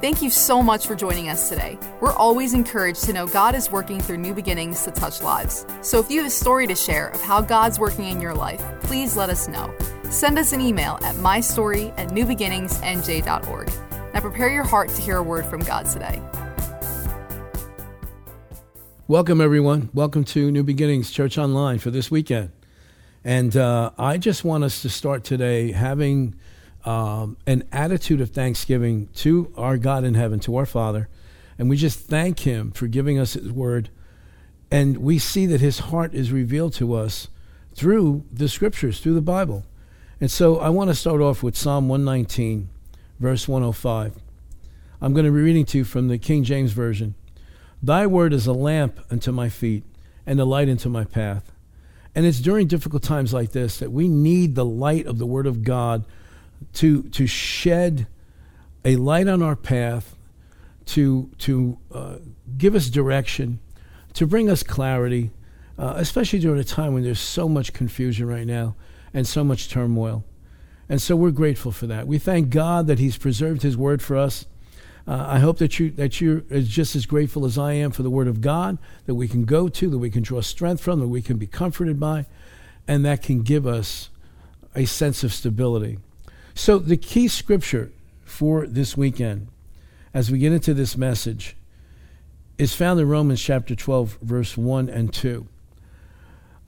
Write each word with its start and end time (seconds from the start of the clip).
Thank 0.00 0.22
you 0.22 0.30
so 0.30 0.62
much 0.62 0.86
for 0.86 0.94
joining 0.94 1.28
us 1.28 1.48
today. 1.48 1.78
We're 2.00 2.12
always 2.12 2.54
encouraged 2.54 3.04
to 3.04 3.12
know 3.12 3.26
God 3.26 3.54
is 3.54 3.70
working 3.70 4.00
through 4.00 4.18
new 4.18 4.34
beginnings 4.34 4.84
to 4.84 4.90
touch 4.90 5.22
lives. 5.22 5.66
So 5.82 5.98
if 5.98 6.10
you 6.10 6.18
have 6.18 6.26
a 6.26 6.30
story 6.30 6.66
to 6.66 6.74
share 6.74 7.08
of 7.08 7.20
how 7.20 7.40
God's 7.40 7.78
working 7.78 8.06
in 8.06 8.20
your 8.20 8.34
life, 8.34 8.62
please 8.82 9.16
let 9.16 9.30
us 9.30 9.48
know. 9.48 9.74
Send 10.10 10.38
us 10.38 10.52
an 10.52 10.60
email 10.60 10.98
at 11.02 11.14
mystory 11.16 11.92
at 11.96 12.08
newbeginningsnj.org. 12.08 13.70
Now 14.14 14.20
prepare 14.20 14.48
your 14.48 14.64
heart 14.64 14.88
to 14.90 15.02
hear 15.02 15.18
a 15.18 15.22
word 15.22 15.46
from 15.46 15.60
God 15.60 15.86
today. 15.86 16.22
Welcome, 19.06 19.40
everyone. 19.40 19.90
Welcome 19.92 20.24
to 20.24 20.50
New 20.50 20.62
Beginnings 20.62 21.10
Church 21.10 21.36
Online 21.36 21.78
for 21.78 21.90
this 21.90 22.10
weekend. 22.10 22.52
And 23.24 23.56
uh, 23.56 23.90
I 23.98 24.18
just 24.18 24.44
want 24.44 24.64
us 24.64 24.82
to 24.82 24.88
start 24.88 25.24
today 25.24 25.72
having 25.72 26.36
um, 26.84 27.36
an 27.46 27.64
attitude 27.72 28.20
of 28.20 28.30
thanksgiving 28.30 29.08
to 29.16 29.52
our 29.56 29.76
God 29.76 30.04
in 30.04 30.14
heaven, 30.14 30.40
to 30.40 30.56
our 30.56 30.66
Father. 30.66 31.08
And 31.58 31.68
we 31.68 31.76
just 31.76 32.00
thank 32.00 32.40
Him 32.40 32.70
for 32.70 32.86
giving 32.86 33.18
us 33.18 33.34
His 33.34 33.52
word. 33.52 33.90
And 34.70 34.98
we 34.98 35.18
see 35.18 35.46
that 35.46 35.60
His 35.60 35.80
heart 35.80 36.14
is 36.14 36.32
revealed 36.32 36.72
to 36.74 36.94
us 36.94 37.28
through 37.74 38.24
the 38.32 38.48
scriptures, 38.48 39.00
through 39.00 39.14
the 39.14 39.20
Bible. 39.20 39.64
And 40.20 40.30
so 40.30 40.58
I 40.58 40.68
want 40.68 40.90
to 40.90 40.94
start 40.94 41.20
off 41.20 41.42
with 41.42 41.56
Psalm 41.56 41.88
119, 41.88 42.68
verse 43.18 43.48
105. 43.48 44.16
I'm 45.00 45.14
going 45.14 45.24
to 45.24 45.32
be 45.32 45.40
reading 45.40 45.64
to 45.66 45.78
you 45.78 45.84
from 45.84 46.08
the 46.08 46.18
King 46.18 46.44
James 46.44 46.72
Version. 46.72 47.14
Thy 47.82 48.06
word 48.06 48.34
is 48.34 48.46
a 48.46 48.52
lamp 48.52 49.00
unto 49.10 49.32
my 49.32 49.48
feet 49.48 49.84
and 50.26 50.38
a 50.38 50.44
light 50.44 50.68
unto 50.68 50.90
my 50.90 51.04
path. 51.04 51.52
And 52.14 52.26
it's 52.26 52.40
during 52.40 52.66
difficult 52.66 53.02
times 53.02 53.32
like 53.32 53.52
this 53.52 53.78
that 53.78 53.92
we 53.92 54.08
need 54.08 54.54
the 54.54 54.64
light 54.64 55.06
of 55.06 55.18
the 55.18 55.26
Word 55.26 55.46
of 55.46 55.62
God 55.62 56.04
to, 56.74 57.02
to 57.04 57.26
shed 57.26 58.06
a 58.84 58.96
light 58.96 59.28
on 59.28 59.42
our 59.42 59.56
path, 59.56 60.16
to, 60.86 61.30
to 61.38 61.78
uh, 61.92 62.16
give 62.56 62.74
us 62.74 62.88
direction, 62.88 63.60
to 64.14 64.26
bring 64.26 64.50
us 64.50 64.62
clarity, 64.62 65.30
uh, 65.78 65.94
especially 65.96 66.38
during 66.38 66.60
a 66.60 66.64
time 66.64 66.94
when 66.94 67.02
there's 67.02 67.20
so 67.20 67.48
much 67.48 67.72
confusion 67.72 68.26
right 68.26 68.46
now 68.46 68.74
and 69.14 69.26
so 69.26 69.44
much 69.44 69.68
turmoil. 69.68 70.24
And 70.88 71.00
so 71.00 71.14
we're 71.14 71.30
grateful 71.30 71.72
for 71.72 71.86
that. 71.86 72.06
We 72.06 72.18
thank 72.18 72.50
God 72.50 72.86
that 72.88 72.98
He's 72.98 73.16
preserved 73.16 73.62
His 73.62 73.76
word 73.76 74.02
for 74.02 74.16
us. 74.16 74.46
Uh, 75.06 75.24
I 75.26 75.38
hope 75.38 75.58
that 75.58 75.78
you 75.78 75.90
that 75.92 76.20
you're 76.20 76.40
just 76.40 76.94
as 76.94 77.06
grateful 77.06 77.44
as 77.44 77.56
I 77.56 77.72
am 77.72 77.90
for 77.90 78.02
the 78.02 78.10
Word 78.10 78.28
of 78.28 78.40
God 78.40 78.78
that 79.06 79.14
we 79.14 79.28
can 79.28 79.44
go 79.44 79.68
to, 79.68 79.88
that 79.88 79.98
we 79.98 80.10
can 80.10 80.22
draw 80.22 80.40
strength 80.40 80.82
from, 80.82 81.00
that 81.00 81.08
we 81.08 81.22
can 81.22 81.38
be 81.38 81.46
comforted 81.46 81.98
by, 81.98 82.26
and 82.86 83.04
that 83.04 83.22
can 83.22 83.42
give 83.42 83.66
us 83.66 84.10
a 84.74 84.84
sense 84.84 85.24
of 85.24 85.32
stability. 85.32 85.98
So, 86.60 86.78
the 86.78 86.98
key 86.98 87.26
scripture 87.28 87.90
for 88.22 88.66
this 88.66 88.94
weekend, 88.94 89.48
as 90.12 90.30
we 90.30 90.38
get 90.38 90.52
into 90.52 90.74
this 90.74 90.94
message, 90.94 91.56
is 92.58 92.74
found 92.74 93.00
in 93.00 93.08
Romans 93.08 93.40
chapter 93.40 93.74
12, 93.74 94.18
verse 94.20 94.58
1 94.58 94.90
and 94.90 95.10
2. 95.10 95.48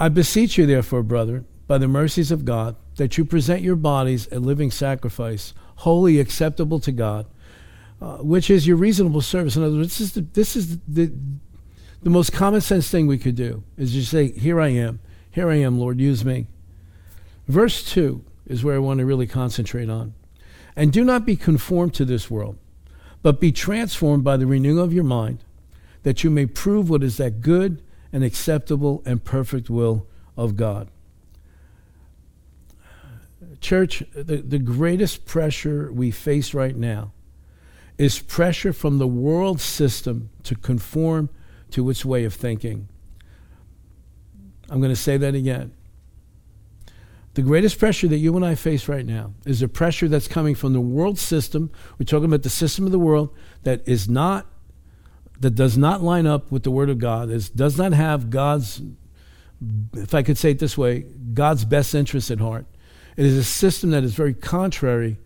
I 0.01 0.09
beseech 0.09 0.57
you, 0.57 0.65
therefore, 0.65 1.03
brother, 1.03 1.45
by 1.67 1.77
the 1.77 1.89
mercies 1.89 2.31
of 2.31 2.47
God, 2.47 2.75
that 2.97 3.19
you 3.19 3.27
present 3.27 3.61
your 3.61 3.77
bodies 3.77 4.29
a 4.33 4.41
living 4.41 4.71
sacrifice, 4.71 5.53
holy 5.77 6.19
acceptable 6.21 6.81
to 6.81 6.91
God, 6.91 7.27
uh, 8.01 8.17
which 8.17 8.49
is 8.49 8.67
your 8.67 8.79
reasonable 8.79 9.21
service. 9.21 9.57
In 9.57 9.63
other 9.63 9.77
words, 9.77 9.99
this 9.99 10.01
is, 10.01 10.13
the, 10.15 10.23
this 10.23 10.57
is 10.57 10.79
the, 10.89 11.13
the 12.03 12.09
most 12.09 12.33
common 12.33 12.63
sense 12.63 12.91
thing 12.91 13.07
we 13.07 13.19
could 13.19 13.37
do, 13.37 13.63
is 13.77 13.93
just 13.93 14.11
say, 14.11 14.33
Here 14.33 14.59
I 14.59 14.69
am. 14.69 15.01
Here 15.31 15.51
I 15.51 15.57
am, 15.57 15.79
Lord, 15.79 16.01
use 16.01 16.25
me. 16.25 16.47
Verse 17.47 17.85
2 17.85 18.25
is 18.47 18.65
where 18.65 18.77
I 18.77 18.79
want 18.79 18.99
to 18.99 19.07
really 19.07 19.27
concentrate 19.27 19.89
on. 19.89 20.15
And 20.75 20.93
do 20.93 21.05
not 21.05 21.27
be 21.27 21.37
conformed 21.37 21.95
to 21.95 22.05
this 22.05 22.31
world, 22.31 22.59
but 23.23 23.41
be 23.41 23.53
transformed 23.53 24.25
by 24.25 24.37
the 24.37 24.47
renewing 24.47 24.79
of 24.79 24.93
your 24.93 25.05
mind, 25.05 25.45
that 26.03 26.25
you 26.25 26.31
may 26.31 26.47
prove 26.47 26.91
what 26.91 27.03
is 27.03 27.17
that 27.19 27.41
good 27.41 27.83
and 28.13 28.25
acceptable 28.25 29.03
and 29.07 29.25
perfect 29.25 29.71
will 29.71 30.07
of 30.37 30.57
God. 30.57 30.89
Church, 33.61 34.03
the, 34.15 34.39
the 34.39 34.59
greatest 34.59 35.25
pressure 35.25 35.93
we 35.93 36.11
face 36.11 36.53
right 36.53 36.77
now 36.77 37.13
is 37.99 38.19
pressure 38.19 38.73
from 38.73 38.99
the 38.99 39.07
world 39.07 39.61
system 39.61 40.31
to 40.43 40.57
conform 40.57 41.29
to 41.71 41.89
its 41.89 42.05
way 42.05 42.25
of 42.25 42.35
thinking. 42.35 42.89
I'm 44.69 44.81
going 44.81 44.93
to 44.93 44.97
say 44.97 45.17
that 45.19 45.35
again. 45.35 45.73
The 47.35 47.43
greatest 47.43 47.79
pressure 47.79 48.09
that 48.09 48.19
you 48.19 48.37
and 48.37 48.45
I 48.45 48.55
face 48.55 48.89
right 48.89 49.07
now 49.07 49.33
is 49.47 49.63
a 49.63 49.69
pressure 49.69 50.07
that's 50.07 50.29
coming 50.29 50.55
from 50.55 50.75
the 50.75 50.81
world 50.81 51.19
system. 51.19 51.71
We're 51.99 52.05
talking 52.05 52.27
about 52.27 52.43
the 52.43 52.51
system 52.51 52.85
of 52.85 52.93
the 52.93 52.99
world 52.99 53.35
that 53.63 53.87
is 53.89 54.09
not, 54.09 54.47
that 55.41 55.55
does 55.55 55.79
not 55.79 56.03
line 56.03 56.27
up 56.27 56.53
with 56.53 56.63
the 56.63 56.71
Word 56.71 56.91
of 56.91 56.99
God, 56.99 57.31
is, 57.31 57.49
does 57.49 57.79
not 57.79 57.95
have 57.95 58.29
God's, 58.29 58.83
if 59.95 60.15
I 60.15 60.23
could 60.23 60.37
say 60.37 60.51
it 60.51 60.59
this 60.59 60.77
way, 60.77 61.07
God's 61.33 61.65
best 61.65 61.95
interest 61.95 62.31
at 62.31 62.39
heart. 62.39 62.67
It 63.17 63.25
is 63.25 63.37
a 63.37 63.45
system 63.45 63.91
that 63.91 64.05
is 64.05 64.15
very 64.15 64.35
contrary 64.35 65.19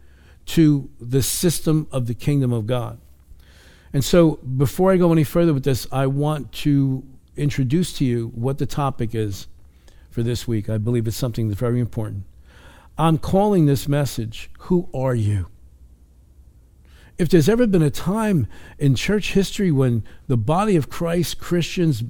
to 0.46 0.88
the 1.00 1.22
system 1.22 1.88
of 1.90 2.06
the 2.06 2.14
kingdom 2.14 2.52
of 2.52 2.68
God. 2.68 3.00
And 3.92 4.04
so, 4.04 4.36
before 4.36 4.92
I 4.92 4.96
go 4.96 5.10
any 5.10 5.24
further 5.24 5.54
with 5.54 5.64
this, 5.64 5.86
I 5.90 6.06
want 6.06 6.52
to 6.52 7.04
introduce 7.36 7.92
to 7.94 8.04
you 8.04 8.28
what 8.34 8.58
the 8.58 8.66
topic 8.66 9.14
is 9.14 9.48
for 10.16 10.22
this 10.22 10.48
week. 10.48 10.70
I 10.70 10.78
believe 10.78 11.06
it's 11.06 11.14
something 11.14 11.48
that's 11.48 11.60
very 11.60 11.78
important. 11.78 12.24
I'm 12.96 13.18
calling 13.18 13.66
this 13.66 13.86
message, 13.86 14.48
Who 14.60 14.88
Are 14.94 15.14
You? 15.14 15.48
If 17.18 17.28
there's 17.28 17.50
ever 17.50 17.66
been 17.66 17.82
a 17.82 17.90
time 17.90 18.46
in 18.78 18.94
church 18.94 19.34
history 19.34 19.70
when 19.70 20.04
the 20.26 20.38
body 20.38 20.74
of 20.74 20.88
Christ, 20.88 21.38
Christians, 21.38 22.02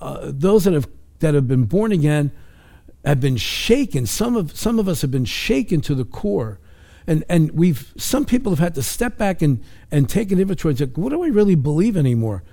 uh, 0.00 0.30
those 0.32 0.62
that 0.62 0.74
have, 0.74 0.86
that 1.18 1.34
have 1.34 1.48
been 1.48 1.64
born 1.64 1.90
again, 1.90 2.30
have 3.04 3.18
been 3.18 3.36
shaken, 3.36 4.06
some 4.06 4.36
of, 4.36 4.56
some 4.56 4.78
of 4.78 4.88
us 4.88 5.02
have 5.02 5.10
been 5.10 5.24
shaken 5.24 5.80
to 5.80 5.96
the 5.96 6.04
core. 6.04 6.60
And, 7.04 7.24
and 7.28 7.50
we've, 7.50 7.92
some 7.96 8.26
people 8.26 8.52
have 8.52 8.60
had 8.60 8.76
to 8.76 8.82
step 8.84 9.18
back 9.18 9.42
and, 9.42 9.60
and 9.90 10.08
take 10.08 10.30
an 10.30 10.38
inventory 10.38 10.70
and 10.70 10.78
say, 10.78 10.84
what 10.84 11.08
do 11.08 11.24
I 11.24 11.26
really 11.26 11.56
believe 11.56 11.96
anymore? 11.96 12.44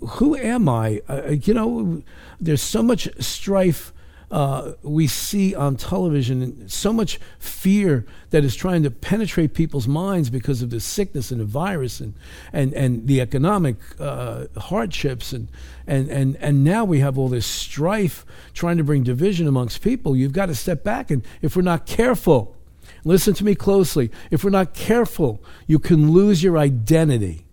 Who 0.00 0.34
am 0.34 0.66
I? 0.66 1.02
Uh, 1.06 1.32
you 1.32 1.52
know, 1.52 2.02
there's 2.40 2.62
so 2.62 2.82
much 2.82 3.06
strife 3.22 3.92
uh, 4.30 4.74
we 4.82 5.08
see 5.08 5.54
on 5.54 5.76
television 5.76 6.68
so 6.68 6.92
much 6.92 7.18
fear 7.40 8.06
that 8.30 8.44
is 8.44 8.54
trying 8.54 8.82
to 8.84 8.90
penetrate 8.90 9.54
people's 9.54 9.88
minds 9.88 10.30
because 10.30 10.62
of 10.62 10.70
the 10.70 10.78
sickness 10.78 11.32
and 11.32 11.40
the 11.40 11.44
virus 11.44 11.98
and, 12.00 12.14
and, 12.52 12.72
and 12.74 13.08
the 13.08 13.20
economic 13.20 13.76
uh, 13.98 14.46
hardships. 14.56 15.32
And, 15.32 15.48
and, 15.86 16.08
and, 16.08 16.36
and 16.36 16.62
now 16.62 16.84
we 16.84 17.00
have 17.00 17.18
all 17.18 17.28
this 17.28 17.46
strife 17.46 18.24
trying 18.54 18.76
to 18.76 18.84
bring 18.84 19.02
division 19.02 19.48
amongst 19.48 19.82
people. 19.82 20.14
You've 20.14 20.32
got 20.32 20.46
to 20.46 20.54
step 20.54 20.84
back. 20.84 21.10
And 21.10 21.24
if 21.42 21.56
we're 21.56 21.62
not 21.62 21.84
careful, 21.84 22.56
listen 23.02 23.34
to 23.34 23.44
me 23.44 23.56
closely, 23.56 24.12
if 24.30 24.44
we're 24.44 24.50
not 24.50 24.74
careful, 24.74 25.42
you 25.66 25.80
can 25.80 26.12
lose 26.12 26.42
your 26.42 26.56
identity. 26.56 27.46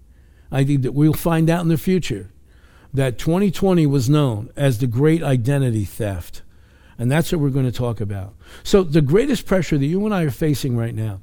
I 0.52 0.64
think 0.64 0.84
that 0.84 0.94
we'll 0.94 1.14
find 1.14 1.50
out 1.50 1.62
in 1.62 1.70
the 1.70 1.78
future 1.78 2.30
that 2.94 3.18
2020 3.18 3.86
was 3.88 4.10
known 4.10 4.52
as 4.56 4.78
the 4.78 4.88
great 4.88 5.24
identity 5.24 5.86
theft. 5.86 6.44
And 7.00 7.12
that's 7.12 7.32
what 7.32 7.42
we're 7.42 7.50
going 7.50 7.66
to 7.66 7.72
talk 7.72 8.02
about. 8.02 8.34
So, 8.64 8.84
the 8.84 9.02
greatest 9.02 9.46
pressure 9.46 9.78
that 9.78 9.86
you 9.86 10.06
and 10.06 10.14
I 10.14 10.24
are 10.24 10.32
facing 10.32 10.76
right 10.76 10.96
now 10.96 11.22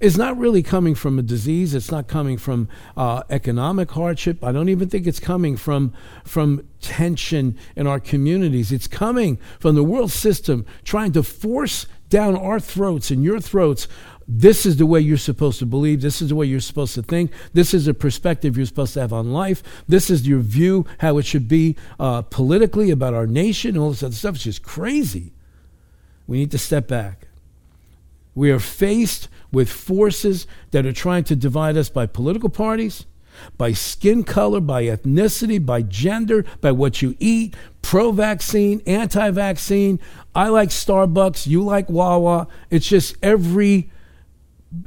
is 0.00 0.16
not 0.16 0.36
really 0.36 0.62
coming 0.62 0.94
from 0.94 1.18
a 1.18 1.22
disease. 1.22 1.74
It's 1.74 1.90
not 1.90 2.08
coming 2.08 2.38
from 2.38 2.68
uh, 2.96 3.22
economic 3.30 3.90
hardship. 3.90 4.42
I 4.42 4.52
don't 4.52 4.68
even 4.68 4.88
think 4.88 5.06
it's 5.06 5.20
coming 5.20 5.56
from, 5.56 5.92
from 6.24 6.66
tension 6.80 7.58
in 7.74 7.86
our 7.86 8.00
communities. 8.00 8.72
It's 8.72 8.86
coming 8.88 9.38
from 9.58 9.74
the 9.74 9.84
world 9.84 10.10
system 10.10 10.66
trying 10.84 11.12
to 11.12 11.22
force 11.22 11.86
down 12.08 12.36
our 12.36 12.60
throats 12.60 13.10
and 13.10 13.24
your 13.24 13.40
throats 13.40 13.88
this 14.28 14.66
is 14.66 14.76
the 14.76 14.86
way 14.86 15.00
you're 15.00 15.16
supposed 15.16 15.60
to 15.60 15.66
believe. 15.66 16.00
This 16.00 16.20
is 16.20 16.30
the 16.30 16.34
way 16.34 16.46
you're 16.46 16.60
supposed 16.60 16.94
to 16.96 17.02
think. 17.02 17.30
This 17.52 17.72
is 17.72 17.86
the 17.86 17.94
perspective 17.94 18.56
you're 18.56 18.66
supposed 18.66 18.94
to 18.94 19.00
have 19.00 19.12
on 19.12 19.32
life. 19.32 19.62
This 19.86 20.10
is 20.10 20.26
your 20.26 20.40
view, 20.40 20.84
how 20.98 21.18
it 21.18 21.26
should 21.26 21.46
be 21.46 21.76
uh, 22.00 22.22
politically 22.22 22.90
about 22.90 23.14
our 23.14 23.26
nation, 23.26 23.70
and 23.70 23.78
all 23.78 23.90
this 23.90 24.02
other 24.02 24.14
stuff. 24.14 24.34
It's 24.34 24.44
just 24.44 24.62
crazy. 24.62 25.32
We 26.26 26.38
need 26.38 26.50
to 26.50 26.58
step 26.58 26.88
back. 26.88 27.28
We 28.34 28.50
are 28.50 28.58
faced 28.58 29.28
with 29.52 29.70
forces 29.70 30.46
that 30.72 30.84
are 30.84 30.92
trying 30.92 31.24
to 31.24 31.36
divide 31.36 31.76
us 31.76 31.88
by 31.88 32.06
political 32.06 32.48
parties, 32.48 33.06
by 33.56 33.72
skin 33.72 34.24
color, 34.24 34.60
by 34.60 34.84
ethnicity, 34.84 35.64
by 35.64 35.82
gender, 35.82 36.44
by 36.60 36.72
what 36.72 37.00
you 37.00 37.16
eat, 37.20 37.54
pro 37.80 38.10
vaccine, 38.10 38.82
anti 38.86 39.30
vaccine. 39.30 40.00
I 40.34 40.48
like 40.48 40.70
Starbucks, 40.70 41.46
you 41.46 41.62
like 41.62 41.88
Wawa. 41.88 42.48
It's 42.70 42.88
just 42.88 43.16
every 43.22 43.90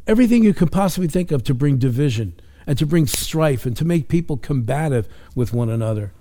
everything 0.08 0.44
you 0.44 0.54
can 0.54 0.68
possibly 0.68 1.08
think 1.08 1.32
of 1.32 1.44
to 1.44 1.54
bring 1.54 1.78
division 1.78 2.40
and 2.68 2.78
to 2.78 2.86
bring 2.86 3.08
strife 3.08 3.66
and 3.66 3.76
to 3.78 3.86
make 3.86 4.08
people 4.08 4.38
combative 4.38 5.08
with 5.36 5.54
one 5.54 5.70
another. 5.70 6.14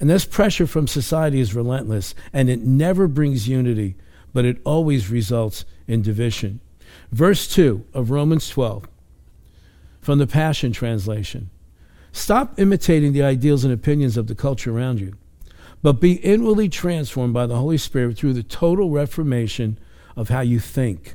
And 0.00 0.08
this 0.08 0.24
pressure 0.24 0.66
from 0.66 0.86
society 0.86 1.40
is 1.40 1.54
relentless 1.54 2.14
and 2.32 2.48
it 2.48 2.60
never 2.60 3.08
brings 3.08 3.48
unity, 3.48 3.96
but 4.32 4.44
it 4.44 4.60
always 4.64 5.10
results 5.10 5.64
in 5.86 6.02
division. 6.02 6.60
Verse 7.10 7.48
2 7.48 7.84
of 7.92 8.10
Romans 8.10 8.48
12 8.48 8.88
from 10.00 10.18
the 10.18 10.26
Passion 10.26 10.72
Translation. 10.72 11.50
Stop 12.12 12.58
imitating 12.58 13.12
the 13.12 13.22
ideals 13.22 13.64
and 13.64 13.72
opinions 13.72 14.16
of 14.16 14.26
the 14.26 14.34
culture 14.34 14.74
around 14.74 15.00
you, 15.00 15.14
but 15.82 16.00
be 16.00 16.14
inwardly 16.14 16.68
transformed 16.68 17.34
by 17.34 17.46
the 17.46 17.56
Holy 17.56 17.78
Spirit 17.78 18.16
through 18.16 18.32
the 18.32 18.42
total 18.42 18.90
reformation 18.90 19.78
of 20.16 20.28
how 20.28 20.40
you 20.40 20.58
think. 20.58 21.14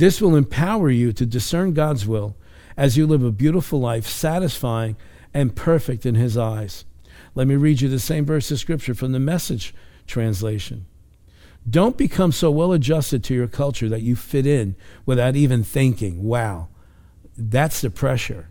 This 0.00 0.22
will 0.22 0.34
empower 0.34 0.88
you 0.88 1.12
to 1.12 1.26
discern 1.26 1.74
God's 1.74 2.06
will 2.06 2.34
as 2.74 2.96
you 2.96 3.06
live 3.06 3.22
a 3.22 3.30
beautiful 3.30 3.80
life, 3.80 4.06
satisfying 4.06 4.96
and 5.34 5.54
perfect 5.54 6.06
in 6.06 6.14
His 6.14 6.38
eyes. 6.38 6.86
Let 7.34 7.46
me 7.46 7.54
read 7.56 7.82
you 7.82 7.88
the 7.90 7.98
same 7.98 8.24
verse 8.24 8.50
of 8.50 8.58
Scripture 8.58 8.94
from 8.94 9.12
the 9.12 9.20
Message 9.20 9.74
translation. 10.06 10.86
Don't 11.68 11.98
become 11.98 12.32
so 12.32 12.50
well 12.50 12.72
adjusted 12.72 13.22
to 13.24 13.34
your 13.34 13.46
culture 13.46 13.90
that 13.90 14.00
you 14.00 14.16
fit 14.16 14.46
in 14.46 14.74
without 15.04 15.36
even 15.36 15.62
thinking, 15.62 16.22
wow, 16.22 16.68
that's 17.36 17.82
the 17.82 17.90
pressure. 17.90 18.48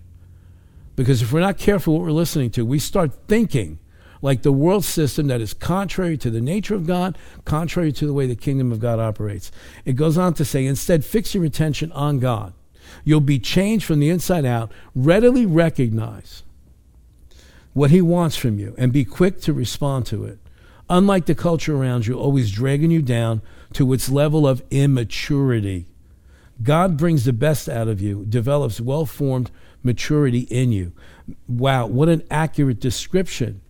Because 0.96 1.24
if 1.24 1.34
we're 1.34 1.40
not 1.40 1.58
careful 1.58 1.96
what 1.96 2.04
we're 2.04 2.12
listening 2.12 2.52
to, 2.52 2.64
we 2.64 2.78
start 2.78 3.28
thinking 3.28 3.80
like 4.22 4.42
the 4.42 4.52
world 4.52 4.84
system 4.84 5.28
that 5.28 5.42
is 5.42 5.54
contrary 5.54 6.18
to 6.18 6.30
the 6.30 6.42
nature 6.42 6.76
of 6.76 6.86
God, 6.86 7.18
contrary 7.46 7.92
to 7.94 8.06
the 8.06 8.14
way 8.14 8.28
the 8.28 8.36
kingdom 8.36 8.72
of 8.72 8.80
God 8.80 9.00
operates. 9.00 9.52
It 9.86 9.94
goes 9.94 10.18
on 10.18 10.34
to 10.36 10.46
say, 10.46 10.66
instead, 10.66 11.06
fix 11.06 11.34
your 11.34 11.46
attention 11.46 11.92
on 11.94 12.20
God. 12.20 12.54
You'll 13.04 13.22
be 13.22 13.40
changed 13.40 13.86
from 13.86 14.00
the 14.00 14.10
inside 14.10 14.46
out. 14.46 14.72
Readily 14.96 15.46
recognize 15.46 16.44
what 17.74 17.92
He 17.92 18.02
wants 18.02 18.36
from 18.36 18.60
you 18.60 18.76
and 18.78 18.92
be 18.92 19.06
quick 19.06 19.40
to 19.42 19.54
respond 19.54 20.06
to 20.08 20.26
it. 20.26 20.40
Unlike 20.90 21.28
the 21.28 21.36
culture 21.36 21.76
around 21.76 22.08
you, 22.08 22.16
always 22.16 22.52
dragging 22.52 22.92
you 22.92 23.02
down 23.02 23.42
to 23.74 23.94
its 23.94 24.10
level 24.10 24.48
of 24.48 24.64
immaturity. 24.72 25.86
God 26.64 26.98
brings 26.98 27.26
the 27.26 27.34
best 27.34 27.70
out 27.70 27.88
of 27.88 28.02
you, 28.02 28.26
develops 28.26 28.82
well 28.82 29.06
formed 29.06 29.52
maturity 29.84 30.42
in 30.42 30.72
you. 30.72 30.92
Wow, 31.48 31.86
what 31.86 32.10
an 32.10 32.24
accurate 32.32 32.80
description 32.80 33.62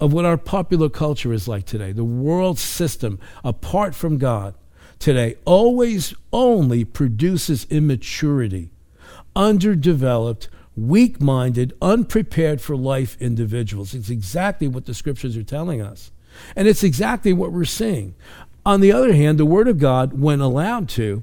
of 0.00 0.12
what 0.12 0.24
our 0.24 0.38
popular 0.38 0.88
culture 0.88 1.32
is 1.32 1.46
like 1.46 1.66
today. 1.66 1.92
The 1.92 2.04
world 2.04 2.58
system, 2.58 3.18
apart 3.44 3.94
from 3.94 4.18
God, 4.18 4.54
today 4.98 5.36
always 5.44 6.14
only 6.32 6.84
produces 6.84 7.66
immaturity, 7.70 8.70
underdeveloped, 9.36 10.48
weak 10.76 11.20
minded, 11.20 11.74
unprepared 11.82 12.60
for 12.60 12.76
life 12.76 13.16
individuals. 13.20 13.94
It's 13.94 14.10
exactly 14.10 14.68
what 14.68 14.86
the 14.86 14.94
scriptures 14.94 15.36
are 15.36 15.42
telling 15.42 15.82
us. 15.82 16.10
And 16.56 16.66
it's 16.66 16.84
exactly 16.84 17.32
what 17.32 17.52
we're 17.52 17.64
seeing. 17.64 18.14
On 18.64 18.80
the 18.80 18.92
other 18.92 19.12
hand, 19.12 19.38
the 19.38 19.46
Word 19.46 19.68
of 19.68 19.78
God, 19.78 20.18
when 20.18 20.40
allowed 20.40 20.88
to, 20.90 21.22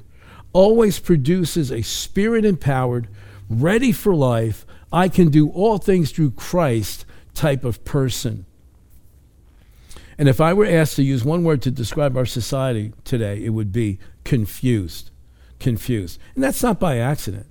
always 0.53 0.99
produces 0.99 1.71
a 1.71 1.81
spirit 1.81 2.45
empowered, 2.45 3.07
ready 3.49 3.91
for 3.91 4.13
life, 4.13 4.65
I 4.91 5.07
can 5.07 5.29
do 5.29 5.49
all 5.49 5.77
things 5.77 6.11
through 6.11 6.31
Christ 6.31 7.05
type 7.33 7.63
of 7.63 7.85
person. 7.85 8.46
And 10.17 10.27
if 10.27 10.41
I 10.41 10.53
were 10.53 10.65
asked 10.65 10.95
to 10.95 11.03
use 11.03 11.23
one 11.23 11.43
word 11.43 11.61
to 11.61 11.71
describe 11.71 12.17
our 12.17 12.25
society 12.25 12.93
today, 13.03 13.43
it 13.43 13.49
would 13.49 13.71
be 13.71 13.99
confused. 14.23 15.11
Confused. 15.59 16.19
And 16.33 16.43
that's 16.43 16.63
not 16.63 16.79
by 16.79 16.97
accident, 16.97 17.47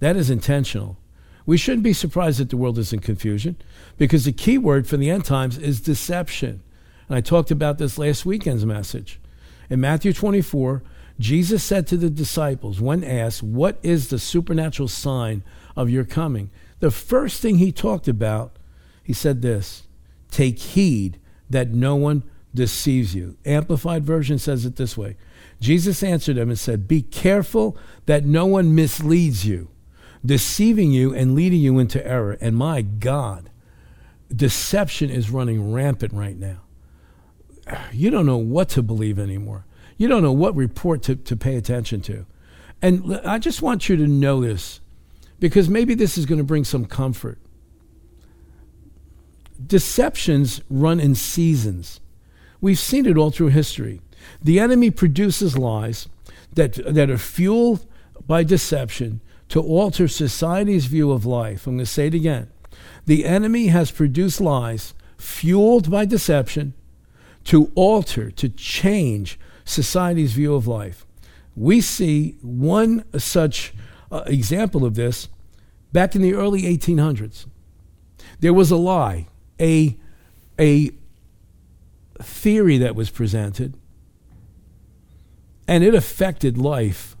that 0.00 0.16
is 0.16 0.30
intentional. 0.30 0.98
We 1.46 1.56
shouldn't 1.56 1.82
be 1.82 1.94
surprised 1.94 2.40
that 2.40 2.50
the 2.50 2.58
world 2.58 2.76
is 2.78 2.92
in 2.92 2.98
confusion 2.98 3.56
because 3.96 4.26
the 4.26 4.32
key 4.32 4.58
word 4.58 4.86
for 4.86 4.98
the 4.98 5.08
end 5.08 5.24
times 5.24 5.56
is 5.56 5.80
deception. 5.80 6.62
And 7.08 7.16
I 7.16 7.22
talked 7.22 7.50
about 7.50 7.78
this 7.78 7.96
last 7.96 8.26
weekend's 8.26 8.66
message. 8.66 9.18
In 9.70 9.80
Matthew 9.80 10.12
24, 10.12 10.82
Jesus 11.18 11.64
said 11.64 11.86
to 11.86 11.96
the 11.96 12.10
disciples, 12.10 12.82
when 12.82 13.02
asked, 13.02 13.42
What 13.42 13.78
is 13.82 14.08
the 14.08 14.18
supernatural 14.18 14.88
sign 14.88 15.42
of 15.74 15.88
your 15.88 16.04
coming? 16.04 16.50
The 16.80 16.90
first 16.90 17.40
thing 17.40 17.56
he 17.56 17.72
talked 17.72 18.08
about, 18.08 18.56
he 19.02 19.14
said 19.14 19.40
this 19.40 19.84
Take 20.30 20.58
heed 20.58 21.18
that 21.50 21.70
no 21.70 21.96
one 21.96 22.22
deceives 22.54 23.14
you. 23.14 23.36
Amplified 23.44 24.04
Version 24.04 24.38
says 24.38 24.64
it 24.64 24.76
this 24.76 24.96
way 24.96 25.16
Jesus 25.60 26.02
answered 26.02 26.36
them 26.36 26.48
and 26.48 26.58
said, 26.58 26.88
Be 26.88 27.02
careful 27.02 27.76
that 28.06 28.24
no 28.24 28.46
one 28.46 28.74
misleads 28.74 29.44
you, 29.44 29.68
deceiving 30.24 30.92
you 30.92 31.14
and 31.14 31.34
leading 31.34 31.60
you 31.60 31.78
into 31.78 32.04
error. 32.06 32.38
And 32.40 32.56
my 32.56 32.82
God, 32.82 33.50
deception 34.34 35.10
is 35.10 35.30
running 35.30 35.72
rampant 35.72 36.12
right 36.12 36.36
now. 36.36 36.60
You 37.92 38.10
don't 38.10 38.26
know 38.26 38.38
what 38.38 38.68
to 38.70 38.82
believe 38.82 39.18
anymore. 39.18 39.66
You 39.96 40.08
don't 40.08 40.22
know 40.22 40.32
what 40.32 40.54
report 40.54 41.02
to, 41.04 41.16
to 41.16 41.36
pay 41.36 41.56
attention 41.56 42.00
to. 42.02 42.24
And 42.80 43.16
I 43.24 43.38
just 43.38 43.60
want 43.60 43.88
you 43.88 43.96
to 43.96 44.06
know 44.06 44.40
this 44.40 44.80
because 45.40 45.68
maybe 45.68 45.94
this 45.94 46.16
is 46.16 46.24
going 46.24 46.38
to 46.38 46.44
bring 46.44 46.64
some 46.64 46.86
comfort 46.86 47.38
deceptions 49.64 50.60
run 50.70 51.00
in 51.00 51.14
seasons. 51.14 52.00
We've 52.60 52.78
seen 52.78 53.06
it 53.06 53.16
all 53.16 53.30
through 53.30 53.48
history. 53.48 54.00
The 54.42 54.60
enemy 54.60 54.90
produces 54.90 55.56
lies 55.56 56.08
that, 56.52 56.74
that 56.86 57.10
are 57.10 57.18
fueled 57.18 57.86
by 58.26 58.44
deception 58.44 59.20
to 59.48 59.60
alter 59.60 60.08
society's 60.08 60.86
view 60.86 61.10
of 61.10 61.24
life. 61.24 61.66
I'm 61.66 61.76
going 61.76 61.86
to 61.86 61.90
say 61.90 62.08
it 62.08 62.14
again. 62.14 62.50
The 63.06 63.24
enemy 63.24 63.68
has 63.68 63.90
produced 63.90 64.40
lies 64.40 64.94
fueled 65.16 65.90
by 65.90 66.04
deception 66.04 66.74
to 67.44 67.72
alter, 67.74 68.30
to 68.32 68.48
change 68.48 69.38
society's 69.64 70.32
view 70.32 70.54
of 70.54 70.66
life. 70.66 71.06
We 71.56 71.80
see 71.80 72.36
one 72.42 73.04
such 73.18 73.72
uh, 74.12 74.24
example 74.26 74.84
of 74.84 74.94
this 74.94 75.28
back 75.92 76.14
in 76.14 76.22
the 76.22 76.34
early 76.34 76.62
1800s. 76.62 77.46
There 78.40 78.54
was 78.54 78.70
a 78.70 78.76
lie 78.76 79.26
a, 79.60 79.96
a 80.58 80.90
theory 82.20 82.78
that 82.78 82.94
was 82.94 83.10
presented, 83.10 83.76
and 85.66 85.84
it 85.84 85.94
affected 85.94 86.58
life 86.58 87.16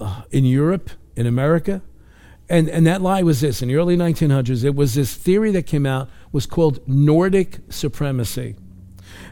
uh, 0.00 0.22
in 0.30 0.44
Europe, 0.44 0.90
in 1.16 1.26
America. 1.26 1.82
And, 2.48 2.68
and 2.68 2.86
that 2.86 3.00
lie 3.00 3.22
was 3.22 3.40
this 3.40 3.62
in 3.62 3.68
the 3.68 3.76
early 3.76 3.96
1900s, 3.96 4.64
it 4.64 4.74
was 4.74 4.94
this 4.94 5.14
theory 5.14 5.50
that 5.52 5.66
came 5.66 5.86
out, 5.86 6.10
was 6.30 6.46
called 6.46 6.86
Nordic 6.86 7.58
supremacy. 7.70 8.56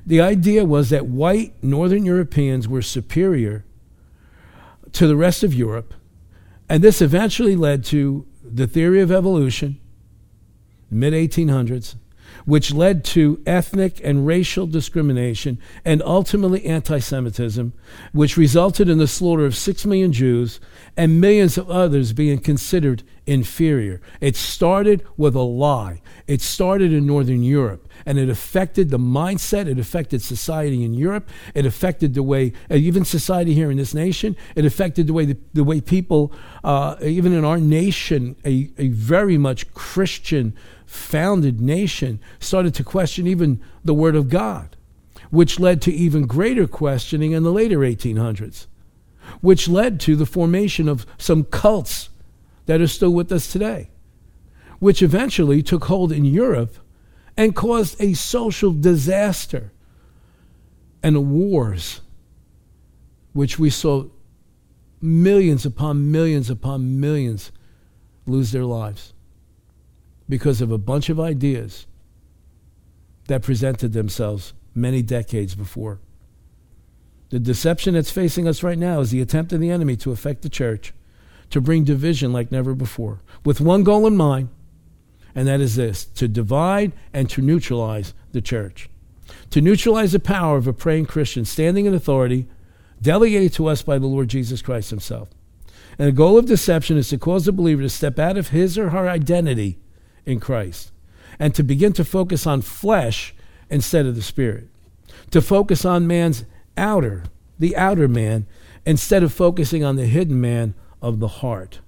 The 0.06 0.20
idea 0.20 0.64
was 0.64 0.90
that 0.90 1.06
white 1.06 1.54
Northern 1.62 2.04
Europeans 2.04 2.66
were 2.66 2.82
superior 2.82 3.64
to 4.92 5.06
the 5.06 5.16
rest 5.16 5.42
of 5.42 5.54
Europe, 5.54 5.94
and 6.68 6.82
this 6.82 7.02
eventually 7.02 7.56
led 7.56 7.84
to 7.84 8.26
the 8.42 8.66
theory 8.66 9.00
of 9.00 9.10
evolution, 9.10 9.80
mid 10.90 11.12
1800s, 11.12 11.96
which 12.44 12.72
led 12.72 13.04
to 13.04 13.42
ethnic 13.46 14.00
and 14.02 14.26
racial 14.26 14.66
discrimination 14.66 15.58
and 15.84 16.02
ultimately 16.02 16.64
anti 16.64 16.98
Semitism, 16.98 17.72
which 18.12 18.36
resulted 18.36 18.88
in 18.88 18.98
the 18.98 19.06
slaughter 19.06 19.44
of 19.44 19.56
six 19.56 19.84
million 19.84 20.12
Jews 20.12 20.60
and 20.96 21.20
millions 21.20 21.56
of 21.58 21.70
others 21.70 22.12
being 22.12 22.38
considered 22.38 23.02
inferior. 23.26 24.00
It 24.20 24.36
started 24.36 25.04
with 25.16 25.34
a 25.34 25.42
lie. 25.42 26.02
It 26.26 26.40
started 26.40 26.92
in 26.92 27.06
Northern 27.06 27.42
Europe 27.42 27.88
and 28.04 28.18
it 28.18 28.28
affected 28.28 28.90
the 28.90 28.98
mindset, 28.98 29.66
it 29.66 29.78
affected 29.78 30.22
society 30.22 30.84
in 30.84 30.94
Europe, 30.94 31.28
it 31.54 31.64
affected 31.64 32.14
the 32.14 32.22
way, 32.22 32.52
uh, 32.70 32.74
even 32.74 33.04
society 33.04 33.54
here 33.54 33.70
in 33.70 33.76
this 33.76 33.94
nation, 33.94 34.36
it 34.56 34.64
affected 34.64 35.06
the 35.06 35.12
way, 35.12 35.24
the, 35.24 35.36
the 35.54 35.64
way 35.64 35.80
people, 35.80 36.32
uh, 36.64 36.96
even 37.02 37.32
in 37.32 37.44
our 37.44 37.58
nation, 37.58 38.34
a, 38.44 38.70
a 38.78 38.88
very 38.88 39.38
much 39.38 39.72
Christian 39.74 40.54
founded 40.92 41.58
nation 41.58 42.20
started 42.38 42.74
to 42.74 42.84
question 42.84 43.26
even 43.26 43.62
the 43.82 43.94
Word 43.94 44.14
of 44.14 44.28
God, 44.28 44.76
which 45.30 45.58
led 45.58 45.80
to 45.82 45.92
even 45.92 46.26
greater 46.26 46.66
questioning 46.66 47.32
in 47.32 47.42
the 47.42 47.52
later 47.52 47.78
1800s, 47.78 48.66
which 49.40 49.68
led 49.68 49.98
to 50.00 50.14
the 50.14 50.26
formation 50.26 50.88
of 50.88 51.06
some 51.16 51.44
cults 51.44 52.10
that 52.66 52.80
are 52.80 52.86
still 52.86 53.12
with 53.12 53.32
us 53.32 53.50
today, 53.50 53.90
which 54.80 55.02
eventually 55.02 55.62
took 55.62 55.84
hold 55.84 56.12
in 56.12 56.26
Europe 56.26 56.76
and 57.38 57.56
caused 57.56 57.98
a 57.98 58.12
social 58.12 58.72
disaster 58.72 59.72
and 61.02 61.30
wars, 61.30 62.02
which 63.32 63.58
we 63.58 63.70
saw 63.70 64.04
millions 65.00 65.64
upon 65.64 66.12
millions 66.12 66.50
upon 66.50 67.00
millions 67.00 67.50
lose 68.26 68.52
their 68.52 68.66
lives 68.66 69.14
because 70.32 70.62
of 70.62 70.72
a 70.72 70.78
bunch 70.78 71.10
of 71.10 71.20
ideas 71.20 71.86
that 73.26 73.42
presented 73.42 73.92
themselves 73.92 74.54
many 74.74 75.02
decades 75.02 75.54
before. 75.54 76.00
The 77.28 77.38
deception 77.38 77.92
that's 77.92 78.10
facing 78.10 78.48
us 78.48 78.62
right 78.62 78.78
now 78.78 79.00
is 79.00 79.10
the 79.10 79.20
attempt 79.20 79.52
of 79.52 79.60
the 79.60 79.68
enemy 79.68 79.94
to 79.96 80.10
affect 80.10 80.40
the 80.40 80.48
church, 80.48 80.94
to 81.50 81.60
bring 81.60 81.84
division 81.84 82.32
like 82.32 82.50
never 82.50 82.74
before, 82.74 83.20
with 83.44 83.60
one 83.60 83.84
goal 83.84 84.06
in 84.06 84.16
mind, 84.16 84.48
and 85.34 85.46
that 85.46 85.60
is 85.60 85.76
this 85.76 86.06
to 86.06 86.28
divide 86.28 86.92
and 87.12 87.28
to 87.28 87.42
neutralize 87.42 88.14
the 88.32 88.40
church. 88.40 88.88
To 89.50 89.60
neutralize 89.60 90.12
the 90.12 90.18
power 90.18 90.56
of 90.56 90.66
a 90.66 90.72
praying 90.72 91.04
Christian 91.04 91.44
standing 91.44 91.84
in 91.84 91.92
authority 91.92 92.46
delegated 93.02 93.52
to 93.52 93.66
us 93.66 93.82
by 93.82 93.98
the 93.98 94.06
Lord 94.06 94.28
Jesus 94.28 94.62
Christ 94.62 94.88
Himself. 94.88 95.28
And 95.98 96.08
the 96.08 96.12
goal 96.12 96.38
of 96.38 96.46
deception 96.46 96.96
is 96.96 97.10
to 97.10 97.18
cause 97.18 97.44
the 97.44 97.52
believer 97.52 97.82
to 97.82 97.90
step 97.90 98.18
out 98.18 98.38
of 98.38 98.48
his 98.48 98.78
or 98.78 98.88
her 98.88 99.10
identity 99.10 99.78
in 100.26 100.40
Christ 100.40 100.92
and 101.38 101.54
to 101.54 101.62
begin 101.62 101.92
to 101.94 102.04
focus 102.04 102.46
on 102.46 102.62
flesh 102.62 103.34
instead 103.70 104.06
of 104.06 104.14
the 104.14 104.22
spirit, 104.22 104.68
to 105.30 105.40
focus 105.40 105.84
on 105.84 106.06
man's 106.06 106.44
outer, 106.76 107.24
the 107.58 107.76
outer 107.76 108.08
man, 108.08 108.46
instead 108.84 109.22
of 109.22 109.32
focusing 109.32 109.84
on 109.84 109.96
the 109.96 110.06
hidden 110.06 110.40
man 110.40 110.74
of 111.00 111.20
the 111.20 111.28
heart. 111.28 111.80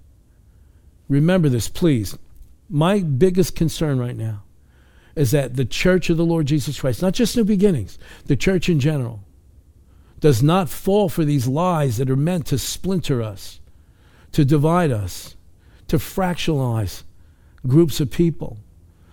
Remember 1.08 1.48
this, 1.48 1.68
please. 1.68 2.16
My 2.68 3.00
biggest 3.00 3.54
concern 3.54 3.98
right 3.98 4.16
now 4.16 4.42
is 5.14 5.30
that 5.30 5.56
the 5.56 5.64
church 5.64 6.10
of 6.10 6.16
the 6.16 6.24
Lord 6.24 6.46
Jesus 6.46 6.80
Christ, 6.80 7.02
not 7.02 7.14
just 7.14 7.36
New 7.36 7.44
Beginnings, 7.44 7.98
the 8.26 8.36
church 8.36 8.68
in 8.68 8.80
general, 8.80 9.20
does 10.20 10.42
not 10.42 10.70
fall 10.70 11.08
for 11.08 11.24
these 11.24 11.46
lies 11.46 11.98
that 11.98 12.10
are 12.10 12.16
meant 12.16 12.46
to 12.46 12.58
splinter 12.58 13.22
us, 13.22 13.60
to 14.32 14.44
divide 14.44 14.90
us, 14.90 15.36
to 15.88 15.98
fractionalize 15.98 17.02
groups 17.66 18.00
of 18.00 18.10
people 18.10 18.58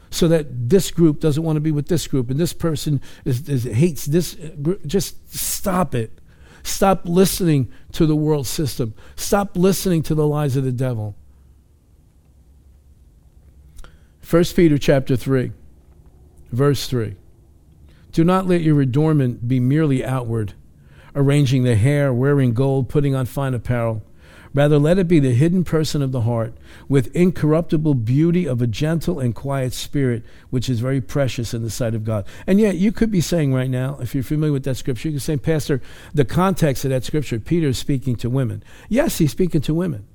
so 0.09 0.27
that 0.27 0.69
this 0.69 0.91
group 0.91 1.19
doesn't 1.19 1.43
want 1.43 1.55
to 1.55 1.61
be 1.61 1.71
with 1.71 1.87
this 1.87 2.05
group 2.07 2.29
and 2.29 2.39
this 2.39 2.53
person 2.53 3.01
is, 3.23 3.47
is, 3.47 3.63
hates 3.63 4.05
this 4.05 4.35
group. 4.61 4.85
Just 4.85 5.33
stop 5.35 5.95
it. 5.95 6.19
Stop 6.63 7.01
listening 7.05 7.71
to 7.93 8.05
the 8.05 8.15
world 8.15 8.45
system. 8.45 8.93
Stop 9.15 9.55
listening 9.55 10.03
to 10.03 10.13
the 10.13 10.27
lies 10.27 10.55
of 10.57 10.63
the 10.63 10.71
devil. 10.71 11.15
1 14.29 14.43
Peter 14.55 14.77
chapter 14.77 15.15
3, 15.15 15.51
verse 16.51 16.87
3. 16.87 17.15
Do 18.11 18.23
not 18.23 18.45
let 18.45 18.61
your 18.61 18.81
adornment 18.81 19.47
be 19.47 19.59
merely 19.59 20.05
outward, 20.05 20.53
arranging 21.15 21.63
the 21.63 21.75
hair, 21.75 22.13
wearing 22.13 22.53
gold, 22.53 22.89
putting 22.89 23.15
on 23.15 23.25
fine 23.25 23.53
apparel 23.53 24.03
Rather, 24.53 24.77
let 24.77 24.99
it 24.99 25.07
be 25.07 25.19
the 25.19 25.33
hidden 25.33 25.63
person 25.63 26.01
of 26.01 26.11
the 26.11 26.21
heart, 26.21 26.53
with 26.89 27.15
incorruptible 27.15 27.93
beauty 27.93 28.45
of 28.45 28.61
a 28.61 28.67
gentle 28.67 29.19
and 29.19 29.33
quiet 29.33 29.71
spirit, 29.71 30.23
which 30.49 30.69
is 30.69 30.81
very 30.81 30.99
precious 30.99 31.53
in 31.53 31.63
the 31.63 31.69
sight 31.69 31.95
of 31.95 32.03
God. 32.03 32.25
And 32.45 32.59
yet, 32.59 32.75
you 32.75 32.91
could 32.91 33.11
be 33.11 33.21
saying 33.21 33.53
right 33.53 33.69
now, 33.69 33.97
if 34.01 34.13
you're 34.13 34.23
familiar 34.23 34.51
with 34.51 34.65
that 34.65 34.75
scripture, 34.75 35.07
you 35.07 35.15
could 35.15 35.21
say, 35.21 35.37
Pastor, 35.37 35.81
the 36.13 36.25
context 36.25 36.83
of 36.83 36.91
that 36.91 37.05
scripture, 37.05 37.39
Peter 37.39 37.67
is 37.67 37.77
speaking 37.77 38.17
to 38.17 38.29
women. 38.29 38.61
Yes, 38.89 39.19
he's 39.19 39.31
speaking 39.31 39.61
to 39.61 39.73
women, 39.73 40.05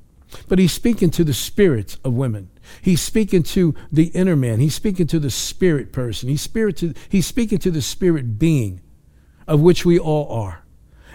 but 0.48 0.58
he's 0.58 0.72
speaking 0.72 1.08
to 1.10 1.24
the 1.24 1.32
spirits 1.32 1.98
of 2.04 2.12
women. 2.12 2.50
He's 2.82 3.00
speaking 3.00 3.42
to 3.44 3.74
the 3.90 4.08
inner 4.08 4.36
man. 4.36 4.60
He's 4.60 4.74
speaking 4.74 5.06
to 5.06 5.18
the 5.18 5.30
spirit 5.30 5.92
person. 5.92 6.28
He's, 6.28 6.42
spirit 6.42 6.76
to, 6.78 6.92
he's 7.08 7.26
speaking 7.26 7.58
to 7.60 7.70
the 7.70 7.80
spirit 7.80 8.38
being, 8.38 8.82
of 9.48 9.60
which 9.60 9.86
we 9.86 9.98
all 9.98 10.30
are. 10.30 10.65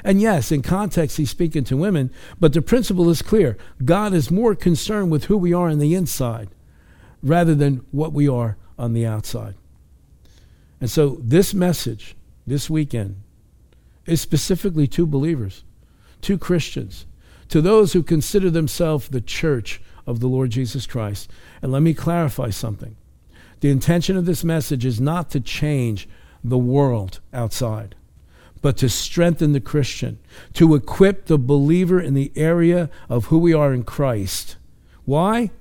And 0.04 0.22
yes, 0.22 0.52
in 0.52 0.62
context, 0.62 1.18
he's 1.18 1.30
speaking 1.30 1.64
to 1.66 1.78
women, 1.78 2.12
but 2.40 2.54
the 2.54 2.62
principle 2.62 3.10
is 3.10 3.22
clear. 3.22 3.58
God 3.84 4.14
is 4.14 4.32
more 4.32 4.56
concerned 4.56 5.12
with 5.12 5.26
who 5.26 5.38
we 5.38 5.54
are 5.54 5.70
on 5.70 5.80
the 5.80 5.94
inside 5.94 6.50
rather 7.22 7.54
than 7.54 7.86
what 7.92 8.14
we 8.14 8.28
are 8.28 8.58
on 8.78 8.94
the 8.94 9.06
outside. 9.06 9.56
And 10.80 10.90
so, 10.90 11.18
this 11.22 11.54
message 11.54 12.16
this 12.48 12.70
weekend 12.70 13.22
is 14.08 14.20
specifically 14.20 14.88
to 14.88 15.06
believers, 15.06 15.64
to 16.22 16.38
Christians, 16.38 17.06
to 17.50 17.62
those 17.62 17.94
who 17.94 18.02
consider 18.02 18.50
themselves 18.50 19.08
the 19.08 19.22
church 19.22 19.82
of 20.08 20.20
the 20.20 20.28
Lord 20.28 20.50
Jesus 20.50 20.88
Christ. 20.88 21.30
And 21.62 21.72
let 21.72 21.84
me 21.84 21.94
clarify 21.94 22.50
something. 22.50 22.96
The 23.60 23.70
intention 23.70 24.18
of 24.18 24.26
this 24.26 24.44
message 24.44 24.86
is 24.86 25.00
not 25.00 25.30
to 25.32 25.40
change 25.40 26.10
the 26.44 26.58
world 26.58 27.20
outside 27.32 27.96
but 28.62 28.78
to 28.78 28.90
strengthen 28.90 29.54
the 29.54 29.60
Christian, 29.60 30.20
to 30.54 30.76
equip 30.76 31.26
the 31.26 31.38
believer 31.38 32.00
in 32.00 32.14
the 32.14 32.32
area 32.36 32.90
of 33.10 33.26
who 33.26 33.38
we 33.38 33.54
are 33.54 33.74
in 33.74 33.84
Christ. 33.84 34.58
Why? 35.06 35.52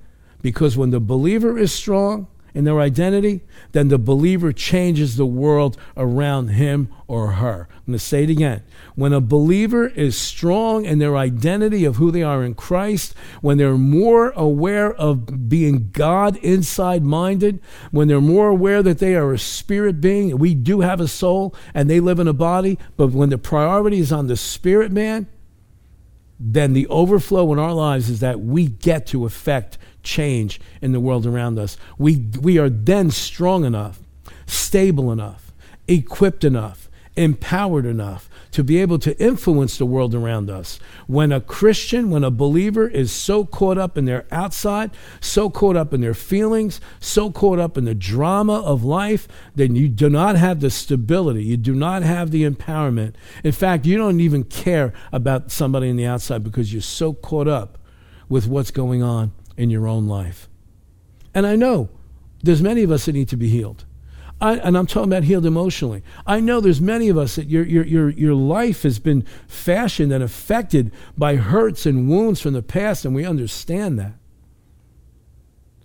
Because 0.41 0.77
when 0.77 0.91
the 0.91 0.99
believer 0.99 1.57
is 1.57 1.71
strong 1.71 2.27
in 2.53 2.63
their 2.63 2.79
identity, 2.79 3.41
then 3.71 3.87
the 3.87 3.97
believer 3.97 4.51
changes 4.51 5.15
the 5.15 5.25
world 5.25 5.77
around 5.95 6.49
him 6.49 6.89
or 7.07 7.33
her. 7.33 7.67
I'm 7.69 7.85
going 7.87 7.99
to 7.99 7.99
say 7.99 8.23
it 8.23 8.29
again. 8.29 8.63
When 8.95 9.13
a 9.13 9.21
believer 9.21 9.87
is 9.87 10.17
strong 10.17 10.85
in 10.85 10.99
their 10.99 11.17
identity 11.17 11.85
of 11.85 11.97
who 11.97 12.11
they 12.11 12.23
are 12.23 12.43
in 12.43 12.55
Christ, 12.55 13.13
when 13.41 13.57
they're 13.57 13.77
more 13.77 14.31
aware 14.31 14.93
of 14.93 15.49
being 15.49 15.89
God 15.91 16.37
inside 16.37 17.03
minded, 17.03 17.59
when 17.91 18.07
they're 18.07 18.21
more 18.21 18.49
aware 18.49 18.83
that 18.83 18.99
they 18.99 19.15
are 19.15 19.33
a 19.33 19.39
spirit 19.39 20.01
being, 20.01 20.37
we 20.37 20.53
do 20.53 20.81
have 20.81 20.99
a 20.99 21.07
soul 21.07 21.55
and 21.73 21.89
they 21.89 21.99
live 21.99 22.19
in 22.19 22.27
a 22.27 22.33
body, 22.33 22.77
but 22.97 23.11
when 23.11 23.29
the 23.29 23.37
priority 23.37 23.99
is 23.99 24.11
on 24.11 24.27
the 24.27 24.37
spirit 24.37 24.91
man, 24.91 25.27
then 26.43 26.73
the 26.73 26.87
overflow 26.87 27.53
in 27.53 27.59
our 27.59 27.73
lives 27.73 28.09
is 28.09 28.19
that 28.19 28.39
we 28.39 28.65
get 28.65 29.05
to 29.05 29.25
affect 29.25 29.77
change 30.03 30.59
in 30.81 30.91
the 30.91 30.99
world 30.99 31.25
around 31.25 31.59
us. 31.59 31.77
We, 31.97 32.25
we 32.41 32.57
are 32.57 32.69
then 32.69 33.11
strong 33.11 33.65
enough, 33.65 33.99
stable 34.45 35.11
enough, 35.11 35.53
equipped 35.87 36.43
enough, 36.43 36.89
empowered 37.15 37.85
enough 37.85 38.29
to 38.51 38.63
be 38.63 38.79
able 38.79 38.99
to 38.99 39.17
influence 39.21 39.77
the 39.77 39.85
world 39.85 40.13
around 40.13 40.49
us. 40.49 40.79
When 41.07 41.31
a 41.31 41.39
Christian, 41.39 42.09
when 42.09 42.23
a 42.23 42.31
believer 42.31 42.87
is 42.87 43.11
so 43.11 43.45
caught 43.45 43.77
up 43.77 43.97
in 43.97 44.05
their 44.05 44.25
outside, 44.31 44.91
so 45.19 45.49
caught 45.49 45.77
up 45.77 45.93
in 45.93 46.01
their 46.01 46.13
feelings, 46.13 46.81
so 46.99 47.31
caught 47.31 47.59
up 47.59 47.77
in 47.77 47.85
the 47.85 47.95
drama 47.95 48.61
of 48.61 48.83
life, 48.83 49.27
then 49.55 49.75
you 49.75 49.87
do 49.87 50.09
not 50.09 50.35
have 50.35 50.59
the 50.59 50.69
stability. 50.69 51.43
You 51.43 51.57
do 51.57 51.73
not 51.73 52.03
have 52.03 52.31
the 52.31 52.43
empowerment. 52.49 53.13
In 53.43 53.53
fact, 53.53 53.85
you 53.85 53.97
don't 53.97 54.19
even 54.19 54.43
care 54.43 54.93
about 55.11 55.51
somebody 55.51 55.89
in 55.89 55.95
the 55.95 56.05
outside 56.05 56.43
because 56.43 56.73
you're 56.73 56.81
so 56.81 57.13
caught 57.13 57.47
up 57.47 57.77
with 58.27 58.47
what's 58.47 58.71
going 58.71 59.01
on 59.01 59.31
in 59.61 59.69
your 59.69 59.87
own 59.87 60.07
life. 60.07 60.49
And 61.33 61.45
I 61.45 61.55
know 61.55 61.89
there's 62.41 62.63
many 62.63 62.81
of 62.81 62.91
us 62.91 63.05
that 63.05 63.13
need 63.13 63.29
to 63.29 63.37
be 63.37 63.47
healed. 63.47 63.85
I, 64.41 64.55
and 64.57 64.75
I'm 64.75 64.87
talking 64.87 65.11
about 65.11 65.23
healed 65.23 65.45
emotionally. 65.45 66.01
I 66.25 66.39
know 66.39 66.59
there's 66.59 66.81
many 66.81 67.09
of 67.09 67.17
us 67.17 67.35
that 67.35 67.47
your, 67.47 67.63
your, 67.63 67.85
your, 67.85 68.09
your 68.09 68.33
life 68.33 68.81
has 68.81 68.97
been 68.97 69.21
fashioned 69.47 70.11
and 70.11 70.23
affected 70.23 70.91
by 71.15 71.35
hurts 71.35 71.85
and 71.85 72.09
wounds 72.09 72.41
from 72.41 72.53
the 72.53 72.63
past, 72.63 73.05
and 73.05 73.13
we 73.13 73.23
understand 73.23 73.99
that. 73.99 74.13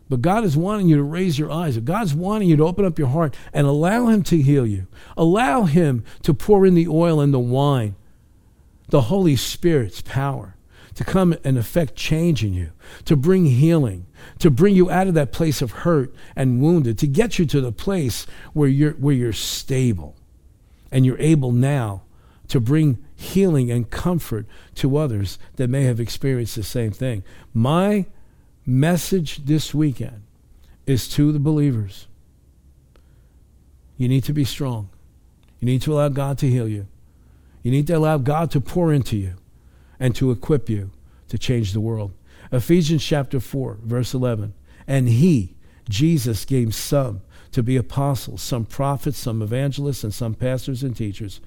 But 0.09 0.23
God 0.23 0.45
is 0.45 0.57
wanting 0.57 0.89
you 0.89 0.97
to 0.97 1.03
raise 1.03 1.39
your 1.39 1.51
eyes. 1.51 1.77
God's 1.79 2.15
wanting 2.15 2.49
you 2.49 2.57
to 2.57 2.65
open 2.65 2.87
up 2.87 2.99
your 2.99 3.09
heart 3.09 3.37
and 3.53 3.67
allow 3.67 4.07
Him 4.07 4.23
to 4.23 4.41
heal 4.41 4.67
you. 4.67 4.87
Allow 5.19 5.65
Him 5.65 6.03
to 6.23 6.33
pour 6.33 6.65
in 6.65 6.75
the 6.75 6.89
oil 6.89 7.21
and 7.21 7.35
the 7.35 7.39
wine, 7.39 7.95
the 8.89 9.03
Holy 9.03 9.37
Spirit's 9.37 10.01
power 10.01 10.56
to 10.97 11.05
come 11.05 11.37
and 11.45 11.59
effect 11.59 11.95
change 11.95 12.43
in 12.43 12.55
you, 12.55 12.73
to 13.05 13.15
bring 13.15 13.45
healing, 13.45 14.07
to 14.39 14.51
bring 14.51 14.75
you 14.75 14.91
out 14.91 15.07
of 15.07 15.15
that 15.15 15.31
place 15.31 15.61
of 15.61 15.71
hurt 15.71 16.13
and 16.35 16.61
wounded, 16.61 16.99
to 16.99 17.07
get 17.07 17.39
you 17.39 17.45
to 17.45 17.61
the 17.61 17.71
place 17.71 18.27
where 18.55 18.69
you're, 18.69 18.93
where 18.93 19.15
you're 19.15 19.33
stable 19.33 20.17
and 20.91 21.05
you're 21.05 21.21
able 21.21 21.53
now 21.53 22.03
to 22.49 22.59
bring 22.59 22.97
healing 23.15 23.71
and 23.71 23.91
comfort 23.91 24.47
to 24.75 24.97
others 24.97 25.39
that 25.57 25.69
may 25.69 25.83
have 25.85 26.01
experienced 26.01 26.57
the 26.57 26.63
same 26.63 26.93
thing. 26.93 27.23
My 27.53 28.07
message 28.65 29.45
this 29.45 29.75
weekend 29.75 30.23
is 30.87 31.09
to 31.11 31.31
the 31.31 31.39
believers. 31.39 32.07
You 33.99 34.09
need 34.09 34.25
to 34.25 34.33
be 34.33 34.45
strong. 34.45 34.89
You 35.61 35.67
need 35.67 35.83
to 35.83 35.93
allow 35.93 36.09
God 36.09 36.39
to 36.39 36.49
heal 36.49 36.69
you. 36.69 36.87
You 37.63 37.71
need 37.71 37.87
to 37.89 37.95
allow 37.95 38.17
God 38.17 38.51
to 38.53 38.61
pour 38.63 38.95
into 38.95 39.17
you 39.17 39.35
and 39.99 40.15
to 40.17 40.31
equip 40.31 40.69
you 40.69 40.91
to 41.29 41.39
change 41.39 41.73
the 41.73 41.81
world. 41.81 42.13
Ephesians 42.53 43.05
chapter 43.05 43.41
4, 43.41 43.79
verse 43.83 44.15
11. 44.15 44.55
And 44.87 45.09
he, 45.09 45.57
Jesus, 45.89 46.45
gave 46.45 46.75
some 46.75 47.23
to 47.53 47.63
be 47.63 47.77
apostles, 47.77 48.43
some 48.43 48.65
prophets, 48.65 49.19
some 49.19 49.43
evangelists, 49.43 50.05
and 50.05 50.15
some 50.15 50.35
pastors 50.35 50.83
and 50.83 50.97
teachers. 50.97 51.41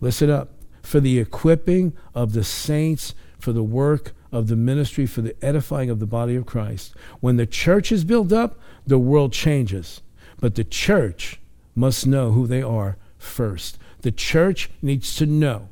Listen 0.00 0.30
up. 0.30 0.50
For 0.82 1.00
the 1.00 1.18
equipping 1.18 1.94
of 2.14 2.34
the 2.34 2.44
saints, 2.44 3.14
for 3.38 3.52
the 3.52 3.62
work 3.62 4.12
of 4.30 4.48
the 4.48 4.56
ministry, 4.56 5.06
for 5.06 5.22
the 5.22 5.36
edifying 5.42 5.88
of 5.88 5.98
the 5.98 6.06
body 6.06 6.34
of 6.34 6.44
Christ. 6.44 6.94
When 7.20 7.36
the 7.36 7.46
church 7.46 7.90
is 7.90 8.04
built 8.04 8.32
up, 8.32 8.58
the 8.86 8.98
world 8.98 9.32
changes. 9.32 10.02
But 10.40 10.56
the 10.56 10.64
church 10.64 11.40
must 11.74 12.06
know 12.06 12.32
who 12.32 12.46
they 12.46 12.62
are 12.62 12.98
first. 13.16 13.78
The 14.02 14.12
church 14.12 14.70
needs 14.82 15.14
to 15.16 15.24
know 15.24 15.68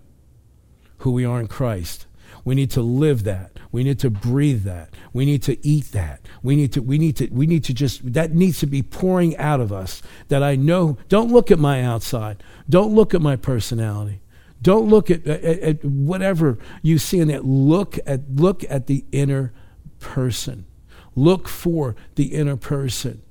who 0.98 1.10
we 1.10 1.24
are 1.24 1.40
in 1.40 1.48
Christ. 1.48 2.06
We 2.44 2.54
need 2.54 2.70
to 2.72 2.82
live 2.82 3.24
that. 3.24 3.58
We 3.70 3.84
need 3.84 3.98
to 4.00 4.10
breathe 4.10 4.64
that. 4.64 4.94
We 5.12 5.24
need 5.24 5.42
to 5.44 5.66
eat 5.66 5.92
that. 5.92 6.26
We 6.42 6.56
need 6.56 6.72
to 6.72 6.80
we 6.80 6.98
need 6.98 7.16
to 7.16 7.28
we 7.28 7.46
need 7.46 7.64
to 7.64 7.74
just 7.74 8.12
that 8.12 8.32
needs 8.32 8.58
to 8.60 8.66
be 8.66 8.82
pouring 8.82 9.36
out 9.36 9.60
of 9.60 9.72
us 9.72 10.02
that 10.28 10.42
I 10.42 10.56
know 10.56 10.98
don't 11.08 11.32
look 11.32 11.50
at 11.50 11.58
my 11.58 11.82
outside. 11.82 12.42
Don't 12.68 12.94
look 12.94 13.14
at 13.14 13.22
my 13.22 13.36
personality. 13.36 14.20
Don't 14.60 14.88
look 14.88 15.10
at, 15.10 15.26
at, 15.26 15.58
at 15.60 15.84
whatever 15.84 16.58
you 16.82 16.98
see 16.98 17.20
in 17.20 17.28
that. 17.28 17.44
Look 17.44 17.98
at 18.06 18.28
look 18.34 18.64
at 18.68 18.86
the 18.86 19.04
inner 19.12 19.52
person. 20.00 20.66
Look 21.14 21.48
for 21.48 21.94
the 22.16 22.34
inner 22.34 22.56
person. 22.56 23.22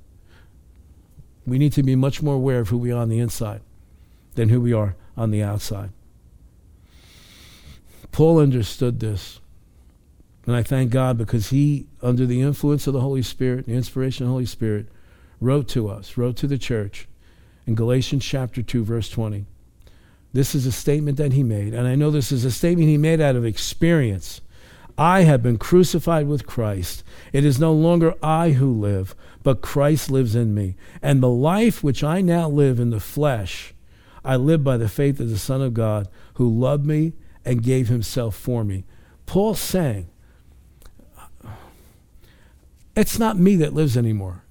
We 1.46 1.58
need 1.58 1.72
to 1.72 1.82
be 1.82 1.96
much 1.96 2.22
more 2.22 2.36
aware 2.36 2.60
of 2.60 2.68
who 2.68 2.78
we 2.78 2.92
are 2.92 3.00
on 3.00 3.08
the 3.08 3.18
inside 3.18 3.60
than 4.34 4.48
who 4.48 4.60
we 4.60 4.72
are 4.72 4.96
on 5.16 5.30
the 5.30 5.42
outside. 5.42 5.90
Paul 8.12 8.38
understood 8.38 9.00
this. 9.00 9.40
And 10.46 10.54
I 10.54 10.62
thank 10.62 10.90
God 10.90 11.16
because 11.16 11.50
he, 11.50 11.86
under 12.02 12.26
the 12.26 12.40
influence 12.40 12.86
of 12.86 12.92
the 12.92 13.00
Holy 13.00 13.22
Spirit, 13.22 13.66
the 13.66 13.74
inspiration 13.74 14.24
of 14.24 14.28
the 14.28 14.32
Holy 14.32 14.46
Spirit, 14.46 14.86
wrote 15.40 15.68
to 15.68 15.88
us, 15.88 16.16
wrote 16.16 16.36
to 16.36 16.46
the 16.46 16.58
church 16.58 17.08
in 17.66 17.74
Galatians 17.74 18.24
chapter 18.24 18.62
2, 18.62 18.84
verse 18.84 19.08
20. 19.08 19.46
This 20.32 20.54
is 20.54 20.66
a 20.66 20.72
statement 20.72 21.16
that 21.18 21.32
he 21.32 21.42
made, 21.42 21.74
and 21.74 21.86
I 21.86 21.94
know 21.94 22.10
this 22.10 22.32
is 22.32 22.44
a 22.44 22.50
statement 22.50 22.88
he 22.88 22.96
made 22.96 23.20
out 23.20 23.36
of 23.36 23.44
experience. 23.44 24.40
I 24.98 25.22
have 25.22 25.42
been 25.42 25.58
crucified 25.58 26.26
with 26.26 26.46
Christ. 26.46 27.04
It 27.32 27.44
is 27.44 27.60
no 27.60 27.72
longer 27.72 28.14
I 28.22 28.50
who 28.50 28.72
live, 28.72 29.14
but 29.42 29.62
Christ 29.62 30.10
lives 30.10 30.34
in 30.34 30.54
me. 30.54 30.76
And 31.02 31.22
the 31.22 31.28
life 31.28 31.82
which 31.82 32.02
I 32.02 32.20
now 32.20 32.48
live 32.48 32.80
in 32.80 32.90
the 32.90 33.00
flesh, 33.00 33.74
I 34.24 34.36
live 34.36 34.64
by 34.64 34.76
the 34.76 34.88
faith 34.88 35.20
of 35.20 35.30
the 35.30 35.38
Son 35.38 35.62
of 35.62 35.74
God, 35.74 36.08
who 36.34 36.48
loved 36.48 36.84
me 36.84 37.12
and 37.44 37.62
gave 37.62 37.88
himself 37.88 38.34
for 38.36 38.64
me. 38.64 38.84
Paul's 39.26 39.60
saying, 39.60 40.08
it's 42.94 43.18
not 43.18 43.38
me 43.38 43.56
that 43.56 43.72
lives 43.72 43.96
anymore. 43.96 44.44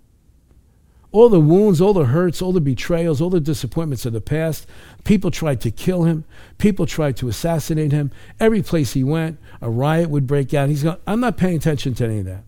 All 1.12 1.28
the 1.28 1.42
wounds, 1.42 1.82
all 1.82 1.94
the 1.94 2.06
hurts, 2.06 2.42
all 2.42 2.54
the 2.54 2.62
betrayals, 2.62 3.20
all 3.20 3.30
the 3.30 3.42
disappointments 3.42 4.06
of 4.06 4.14
the 4.14 4.22
past. 4.22 4.66
People 5.04 5.30
tried 5.30 5.60
to 5.62 5.70
kill 5.70 6.04
him. 6.04 6.24
People 6.58 6.86
tried 6.86 7.18
to 7.18 7.28
assassinate 7.28 7.92
him. 7.92 8.12
Every 8.40 8.62
place 8.62 8.94
he 8.94 9.04
went, 9.04 9.38
a 9.62 9.70
riot 9.70 10.10
would 10.10 10.26
break 10.26 10.54
out. 10.54 10.70
He's 10.70 10.84
going, 10.84 10.98
I'm 11.06 11.20
not 11.20 11.36
paying 11.36 11.58
attention 11.58 11.94
to 11.96 12.06
any 12.06 12.20
of 12.20 12.26
that. 12.26 12.44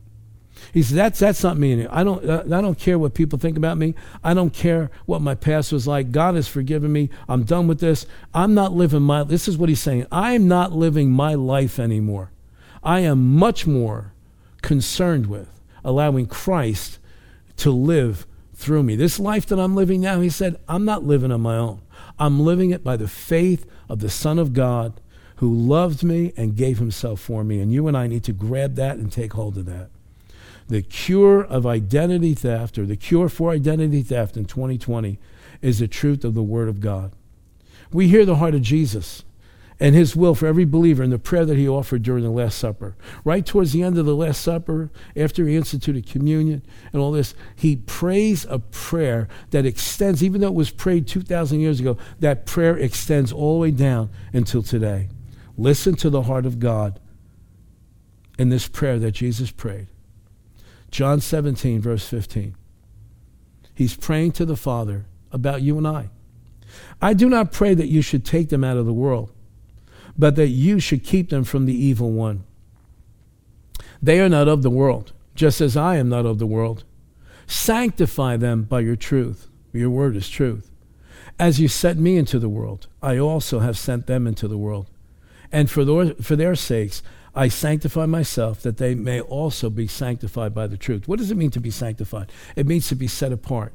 He 0.74 0.82
said, 0.82 0.98
that's, 0.98 1.20
that's 1.20 1.44
not 1.44 1.56
me. 1.56 1.74
anymore. 1.74 1.94
I 1.94 2.04
don't, 2.04 2.28
uh, 2.28 2.44
I 2.46 2.62
don't 2.62 2.80
care 2.80 2.98
what 2.98 3.14
people 3.14 3.38
think 3.38 3.58
about 3.58 3.78
me. 3.78 3.94
I 4.24 4.34
don't 4.34 4.52
care 4.52 4.90
what 5.06 5.22
my 5.22 5.36
past 5.36 5.72
was 5.72 5.86
like. 5.86 6.12
God 6.12 6.34
has 6.34 6.48
forgiven 6.48 6.92
me. 6.92 7.12
I'm 7.30 7.44
done 7.44 7.68
with 7.68 7.80
this. 7.80 8.08
I'm 8.34 8.56
not 8.56 8.74
living 8.74 9.04
my, 9.04 9.24
this 9.24 9.48
is 9.48 9.56
what 9.56 9.70
he's 9.70 9.80
saying. 9.80 10.08
I'm 10.12 10.48
not 10.48 10.72
living 10.72 11.12
my 11.12 11.36
life 11.36 11.78
anymore. 11.78 12.32
I 12.82 13.02
am 13.02 13.36
much 13.36 13.68
more 13.68 14.14
concerned 14.64 15.28
with 15.28 15.48
allowing 15.86 16.26
Christ 16.26 16.98
to 17.58 17.70
live 17.70 18.26
through 18.56 18.82
me. 18.82 18.96
This 18.96 19.20
life 19.20 19.46
that 19.48 19.60
I'm 19.60 19.76
living 19.76 20.02
now, 20.02 20.22
he 20.22 20.30
said, 20.30 20.60
I'm 20.68 20.86
not 20.86 21.04
living 21.04 21.32
on 21.32 21.42
my 21.42 21.56
own. 21.56 21.84
I'm 22.18 22.40
living 22.40 22.72
it 22.72 22.84
by 22.84 22.98
the 22.98 23.08
faith 23.08 23.68
of 23.88 24.00
the 24.00 24.10
Son 24.10 24.40
of 24.40 24.54
God 24.54 25.00
who 25.36 25.54
loved 25.54 26.04
me 26.04 26.34
and 26.36 26.56
gave 26.56 26.80
himself 26.80 27.20
for 27.20 27.44
me. 27.44 27.60
And 27.60 27.72
you 27.72 27.88
and 27.88 27.96
I 27.96 28.08
need 28.08 28.24
to 28.24 28.34
grab 28.34 28.74
that 28.76 28.98
and 28.98 29.12
take 29.12 29.34
hold 29.34 29.58
of 29.60 29.68
that. 29.68 29.92
The 30.68 30.82
cure 30.82 31.44
of 31.44 31.66
identity 31.66 32.34
theft, 32.34 32.78
or 32.78 32.86
the 32.86 32.96
cure 32.96 33.30
for 33.30 33.52
identity 33.52 34.02
theft 34.02 34.38
in 34.38 34.46
2020, 34.46 35.20
is 35.62 35.80
the 35.80 35.88
truth 35.88 36.24
of 36.24 36.34
the 36.34 36.44
Word 36.44 36.70
of 36.70 36.80
God. 36.80 37.14
We 37.92 38.08
hear 38.08 38.26
the 38.26 38.38
heart 38.38 38.56
of 38.56 38.62
Jesus 38.62 39.24
and 39.80 39.96
his 39.96 40.16
will 40.16 40.36
for 40.36 40.48
every 40.48 40.66
believer 40.66 41.04
in 41.04 41.10
the 41.10 41.20
prayer 41.20 41.46
that 41.46 41.58
he 41.58 41.68
offered 41.68 42.04
during 42.04 42.24
the 42.24 42.30
Last 42.30 42.58
Supper. 42.58 42.96
Right 43.26 43.46
towards 43.46 43.74
the 43.74 43.84
end 43.84 43.98
of 43.98 44.06
the 44.06 44.16
Last 44.16 44.42
Supper, 44.42 44.90
after 45.16 45.46
he 45.46 45.56
instituted 45.56 46.08
communion 46.08 46.64
and 46.92 47.02
all 47.02 47.12
this, 47.12 47.36
he 47.56 47.78
prays 47.78 48.46
a 48.50 48.60
prayer 48.60 49.28
that 49.50 49.66
extends, 49.66 50.24
even 50.24 50.42
though 50.42 50.48
it 50.48 50.54
was 50.54 50.70
prayed 50.70 51.08
2,000 51.08 51.60
years 51.60 51.80
ago, 51.80 51.98
that 52.20 52.46
prayer 52.46 52.78
extends 52.78 53.32
all 53.32 53.56
the 53.56 53.60
way 53.60 53.72
down 53.72 54.10
until 54.32 54.64
today. 54.64 55.10
Listen 55.58 55.96
to 55.96 56.10
the 56.10 56.24
heart 56.24 56.46
of 56.46 56.60
God 56.60 57.00
in 58.40 58.50
this 58.50 58.68
prayer 58.68 59.00
that 59.00 59.12
Jesus 59.12 59.52
prayed. 59.52 59.88
John 60.94 61.20
17, 61.20 61.82
verse 61.82 62.08
15. 62.08 62.56
He's 63.76 63.98
praying 63.98 64.34
to 64.34 64.46
the 64.46 64.56
Father 64.56 65.06
about 65.32 65.62
you 65.62 65.78
and 65.78 65.88
I. 65.88 66.10
I 67.02 67.14
do 67.14 67.28
not 67.28 67.52
pray 67.52 67.74
that 67.74 67.90
you 67.90 68.02
should 68.02 68.24
take 68.24 68.50
them 68.50 68.64
out 68.64 68.78
of 68.78 68.86
the 68.86 68.94
world 68.94 69.34
but 70.18 70.36
that 70.36 70.50
you 70.50 70.80
should 70.80 71.04
keep 71.04 71.30
them 71.30 71.44
from 71.44 71.66
the 71.66 71.76
evil 71.76 72.12
one. 72.12 72.44
They 74.02 74.20
are 74.20 74.30
not 74.30 74.48
of 74.48 74.64
the 74.64 74.70
world, 74.70 75.14
just 75.36 75.62
as 75.62 75.78
I 75.78 75.98
am 75.98 76.10
not 76.10 76.26
of 76.26 76.40
the 76.40 76.48
world. 76.48 76.84
Sanctify 77.48 78.38
them 78.38 78.64
by 78.64 78.82
your 78.82 78.96
truth. 78.96 79.48
Your 79.72 79.90
word 79.90 80.16
is 80.16 80.30
truth. 80.30 80.70
As 81.40 81.60
you 81.60 81.68
sent 81.68 82.00
me 82.00 82.18
into 82.18 82.38
the 82.38 82.50
world, 82.50 82.88
I 83.02 83.18
also 83.18 83.60
have 83.60 83.78
sent 83.78 84.08
them 84.08 84.28
into 84.28 84.48
the 84.48 84.58
world. 84.58 84.90
And 85.52 85.70
for 85.70 85.84
their, 85.84 86.14
for 86.16 86.36
their 86.36 86.56
sakes, 86.56 87.02
I 87.36 87.48
sanctify 87.48 88.06
myself 88.06 88.62
that 88.62 88.78
they 88.78 88.94
may 88.94 89.20
also 89.20 89.70
be 89.70 89.88
sanctified 89.88 90.54
by 90.54 90.68
the 90.68 90.78
truth. 90.78 91.08
What 91.08 91.20
does 91.20 91.32
it 91.32 91.38
mean 91.38 91.52
to 91.52 91.60
be 91.60 91.72
sanctified? 91.72 92.32
It 92.56 92.68
means 92.68 92.88
to 92.90 92.96
be 92.96 93.08
set 93.08 93.32
apart, 93.32 93.74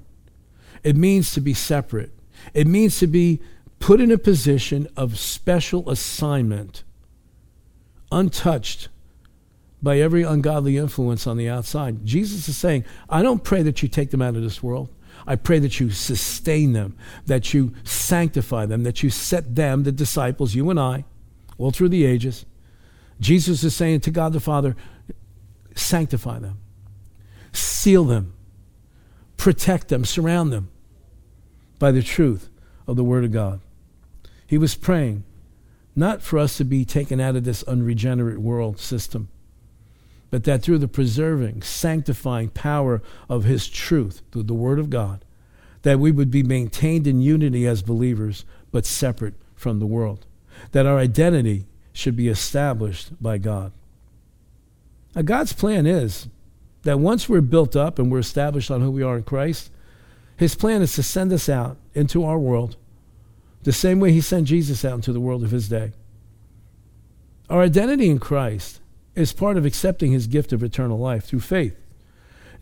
it 0.83 0.97
means 0.97 1.33
to 1.33 1.41
be 1.41 1.55
separate, 1.55 2.13
it 2.55 2.67
means 2.67 2.99
to 3.01 3.07
be 3.07 3.41
put 3.81 4.01
in 4.01 4.11
a 4.11 4.19
position 4.19 4.89
of 4.97 5.19
special 5.19 5.89
assignment, 5.91 6.85
untouched 8.11 8.89
by 9.83 9.99
every 9.99 10.23
ungodly 10.23 10.77
influence 10.77 11.27
on 11.27 11.37
the 11.37 11.49
outside. 11.49 12.05
Jesus 12.05 12.49
is 12.49 12.57
saying, 12.57 12.85
I 13.09 13.23
don't 13.23 13.45
pray 13.45 13.63
that 13.63 13.83
you 13.83 13.89
take 13.89 14.11
them 14.11 14.23
out 14.23 14.35
of 14.35 14.43
this 14.43 14.63
world. 14.63 14.89
I 15.27 15.37
pray 15.37 15.59
that 15.59 15.79
you 15.79 15.91
sustain 15.91 16.73
them, 16.73 16.97
that 17.27 17.53
you 17.53 17.75
sanctify 17.85 18.67
them, 18.67 18.83
that 18.85 19.03
you 19.03 19.11
set 19.11 19.55
them, 19.55 19.83
the 19.83 19.93
disciples, 19.93 20.55
you 20.55 20.71
and 20.71 20.81
I, 20.81 21.05
all 21.59 21.71
through 21.71 21.91
the 21.91 22.05
ages. 22.05 22.45
Jesus 23.21 23.65
is 23.65 23.75
saying 23.75 24.01
to 24.01 24.11
God 24.11 24.33
the 24.33 24.41
Father, 24.41 24.77
sanctify 25.75 26.39
them, 26.39 26.59
seal 27.53 28.05
them, 28.05 28.35
protect 29.37 29.89
them, 29.89 30.05
surround 30.05 30.53
them 30.53 30.71
by 31.79 31.91
the 31.91 32.03
truth 32.03 32.49
of 32.87 32.97
the 32.97 33.05
Word 33.05 33.25
of 33.25 33.33
God. 33.33 33.61
He 34.47 34.59
was 34.59 34.75
praying 34.75 35.25
not 35.95 36.23
for 36.23 36.39
us 36.39 36.57
to 36.57 36.65
be 36.65 36.85
taken 36.85 37.21
out 37.21 37.37
of 37.37 37.45
this 37.45 37.63
unregenerate 37.65 38.39
world 38.39 38.79
system, 38.79 39.29
but 40.31 40.45
that 40.45 40.63
through 40.63 40.79
the 40.79 40.89
preserving, 40.89 41.63
sanctifying 41.63 42.51
power 42.51 43.03
of 43.29 43.45
His 43.45 43.69
truth, 43.69 44.23
through 44.31 44.45
the 44.45 44.55
Word 44.55 44.79
of 44.79 44.91
God, 44.91 45.25
that 45.83 45.99
we 45.99 46.11
would 46.11 46.31
be 46.31 46.43
maintained 46.43 47.07
in 47.07 47.21
unity 47.21 47.67
as 47.67 47.83
believers, 47.83 48.45
but 48.71 48.87
separate 48.87 49.35
from 49.55 49.79
the 49.79 49.87
world. 49.87 50.27
That 50.73 50.87
our 50.87 50.99
identity 50.99 51.67
should 51.99 52.17
be 52.17 52.29
established 52.29 53.21
by 53.21 53.39
God. 53.39 53.73
Now, 55.15 55.23
God's 55.23 55.53
plan 55.53 55.87
is 55.87 56.29
that 56.83 57.01
once 57.01 57.29
we're 57.29 57.41
built 57.41 57.75
up 57.75 57.99
and 57.99 58.11
we're 58.11 58.21
established 58.21 58.71
on 58.71 58.81
who 58.81 58.91
we 58.91 59.03
are 59.03 59.17
in 59.17 59.25
Christ, 59.25 59.71
His 60.37 60.55
plan 60.55 60.83
is 60.83 60.95
to 60.95 61.03
send 61.03 61.33
us 61.33 61.49
out 61.49 61.77
into 61.95 62.25
our 62.25 62.39
world 62.39 62.77
the 63.63 63.73
same 63.73 64.01
way 64.01 64.13
he 64.13 64.21
sent 64.21 64.47
Jesus 64.47 64.85
out 64.85 64.95
into 64.95 65.13
the 65.13 65.21
world 65.21 65.43
of 65.43 65.51
his 65.51 65.69
day. 65.69 65.93
Our 67.51 67.63
identity 67.63 68.09
in 68.09 68.19
Christ 68.19 68.81
is 69.15 69.33
part 69.33 69.57
of 69.57 69.67
accepting 69.67 70.13
his 70.13 70.27
gift 70.27 70.53
of 70.53 70.63
eternal 70.63 70.99
life 70.99 71.25
through 71.25 71.41
faith. 71.41 71.79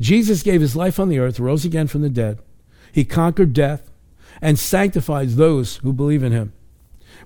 Jesus 0.00 0.42
gave 0.42 0.60
his 0.60 0.76
life 0.76 0.98
on 0.98 1.08
the 1.08 1.18
earth, 1.18 1.40
rose 1.40 1.64
again 1.64 1.86
from 1.86 2.02
the 2.02 2.08
dead. 2.08 2.38
He 2.92 3.04
conquered 3.04 3.52
death 3.52 3.90
and 4.40 4.58
sanctifies 4.58 5.36
those 5.36 5.76
who 5.76 5.92
believe 5.92 6.22
in 6.22 6.32
him. 6.32 6.52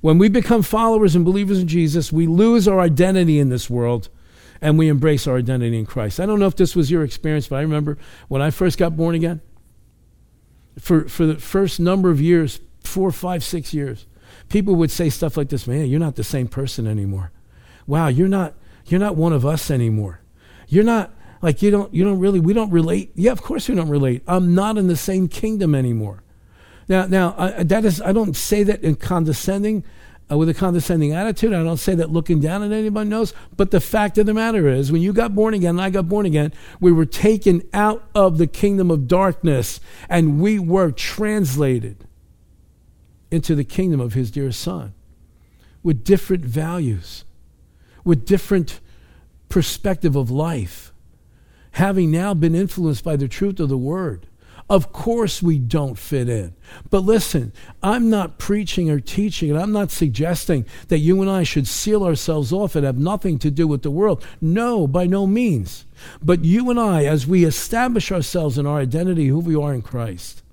When 0.00 0.18
we 0.18 0.28
become 0.28 0.62
followers 0.62 1.14
and 1.14 1.24
believers 1.24 1.58
in 1.58 1.68
Jesus, 1.68 2.12
we 2.12 2.26
lose 2.26 2.66
our 2.66 2.80
identity 2.80 3.38
in 3.38 3.48
this 3.48 3.68
world 3.68 4.08
and 4.60 4.78
we 4.78 4.88
embrace 4.88 5.26
our 5.26 5.36
identity 5.36 5.78
in 5.78 5.86
Christ. 5.86 6.20
I 6.20 6.26
don't 6.26 6.38
know 6.38 6.46
if 6.46 6.56
this 6.56 6.76
was 6.76 6.90
your 6.90 7.02
experience, 7.02 7.48
but 7.48 7.56
I 7.56 7.62
remember 7.62 7.98
when 8.28 8.42
I 8.42 8.50
first 8.50 8.78
got 8.78 8.96
born 8.96 9.14
again, 9.14 9.40
for, 10.78 11.08
for 11.08 11.26
the 11.26 11.36
first 11.36 11.80
number 11.80 12.10
of 12.10 12.20
years 12.20 12.60
four, 12.82 13.12
five, 13.12 13.44
six 13.44 13.74
years, 13.74 14.06
people 14.48 14.74
would 14.76 14.90
say 14.90 15.10
stuff 15.10 15.36
like 15.36 15.48
this, 15.48 15.66
man, 15.66 15.86
you're 15.86 16.00
not 16.00 16.16
the 16.16 16.24
same 16.24 16.48
person 16.48 16.86
anymore. 16.86 17.32
Wow, 17.86 18.08
you're 18.08 18.28
not 18.28 18.54
you're 18.86 19.00
not 19.00 19.16
one 19.16 19.32
of 19.32 19.46
us 19.46 19.70
anymore. 19.70 20.20
You're 20.68 20.84
not 20.84 21.12
like 21.42 21.62
you 21.62 21.70
don't 21.70 21.92
you 21.94 22.04
don't 22.04 22.18
really 22.18 22.40
we 22.40 22.52
don't 22.52 22.70
relate. 22.70 23.12
Yeah, 23.14 23.32
of 23.32 23.42
course 23.42 23.68
we 23.68 23.74
don't 23.74 23.88
relate. 23.88 24.22
I'm 24.26 24.54
not 24.54 24.78
in 24.78 24.86
the 24.86 24.96
same 24.96 25.28
kingdom 25.28 25.74
anymore. 25.74 26.22
Now 26.90 27.06
now 27.06 27.34
I, 27.38 27.62
that 27.62 27.84
is 27.84 28.02
I 28.02 28.12
don't 28.12 28.36
say 28.36 28.64
that 28.64 28.82
in 28.82 28.96
condescending 28.96 29.84
uh, 30.30 30.36
with 30.36 30.48
a 30.48 30.54
condescending 30.54 31.12
attitude. 31.12 31.54
I 31.54 31.62
don't 31.62 31.76
say 31.76 31.94
that 31.94 32.10
looking 32.10 32.40
down 32.40 32.64
at 32.64 32.72
anybody 32.72 33.08
knows. 33.08 33.32
But 33.56 33.70
the 33.70 33.80
fact 33.80 34.18
of 34.18 34.26
the 34.26 34.34
matter 34.34 34.68
is, 34.68 34.90
when 34.90 35.00
you 35.00 35.12
got 35.12 35.34
born 35.34 35.54
again 35.54 35.70
and 35.70 35.80
I 35.80 35.90
got 35.90 36.08
born 36.08 36.26
again, 36.26 36.52
we 36.80 36.90
were 36.90 37.06
taken 37.06 37.62
out 37.72 38.04
of 38.14 38.38
the 38.38 38.48
kingdom 38.48 38.90
of 38.90 39.06
darkness 39.06 39.78
and 40.08 40.40
we 40.40 40.58
were 40.58 40.90
translated 40.90 42.06
into 43.30 43.54
the 43.54 43.64
kingdom 43.64 44.00
of 44.00 44.14
his 44.14 44.32
dear 44.32 44.50
son 44.50 44.92
with 45.84 46.02
different 46.02 46.44
values, 46.44 47.24
with 48.04 48.26
different 48.26 48.80
perspective 49.48 50.16
of 50.16 50.28
life, 50.28 50.92
having 51.72 52.10
now 52.10 52.34
been 52.34 52.56
influenced 52.56 53.04
by 53.04 53.14
the 53.14 53.28
truth 53.28 53.60
of 53.60 53.68
the 53.68 53.78
word. 53.78 54.26
Of 54.70 54.92
course, 54.92 55.42
we 55.42 55.58
don't 55.58 55.98
fit 55.98 56.28
in. 56.28 56.54
But 56.90 57.00
listen, 57.00 57.52
I'm 57.82 58.08
not 58.08 58.38
preaching 58.38 58.88
or 58.88 59.00
teaching, 59.00 59.50
and 59.50 59.58
I'm 59.58 59.72
not 59.72 59.90
suggesting 59.90 60.64
that 60.86 61.00
you 61.00 61.20
and 61.20 61.28
I 61.28 61.42
should 61.42 61.66
seal 61.66 62.04
ourselves 62.04 62.52
off 62.52 62.76
and 62.76 62.86
have 62.86 62.96
nothing 62.96 63.40
to 63.40 63.50
do 63.50 63.66
with 63.66 63.82
the 63.82 63.90
world. 63.90 64.24
No, 64.40 64.86
by 64.86 65.08
no 65.08 65.26
means. 65.26 65.86
But 66.22 66.44
you 66.44 66.70
and 66.70 66.78
I, 66.78 67.04
as 67.04 67.26
we 67.26 67.44
establish 67.44 68.12
ourselves 68.12 68.58
in 68.58 68.66
our 68.66 68.78
identity, 68.78 69.26
who 69.26 69.40
we 69.40 69.56
are 69.56 69.74
in 69.74 69.82
Christ, 69.82 70.44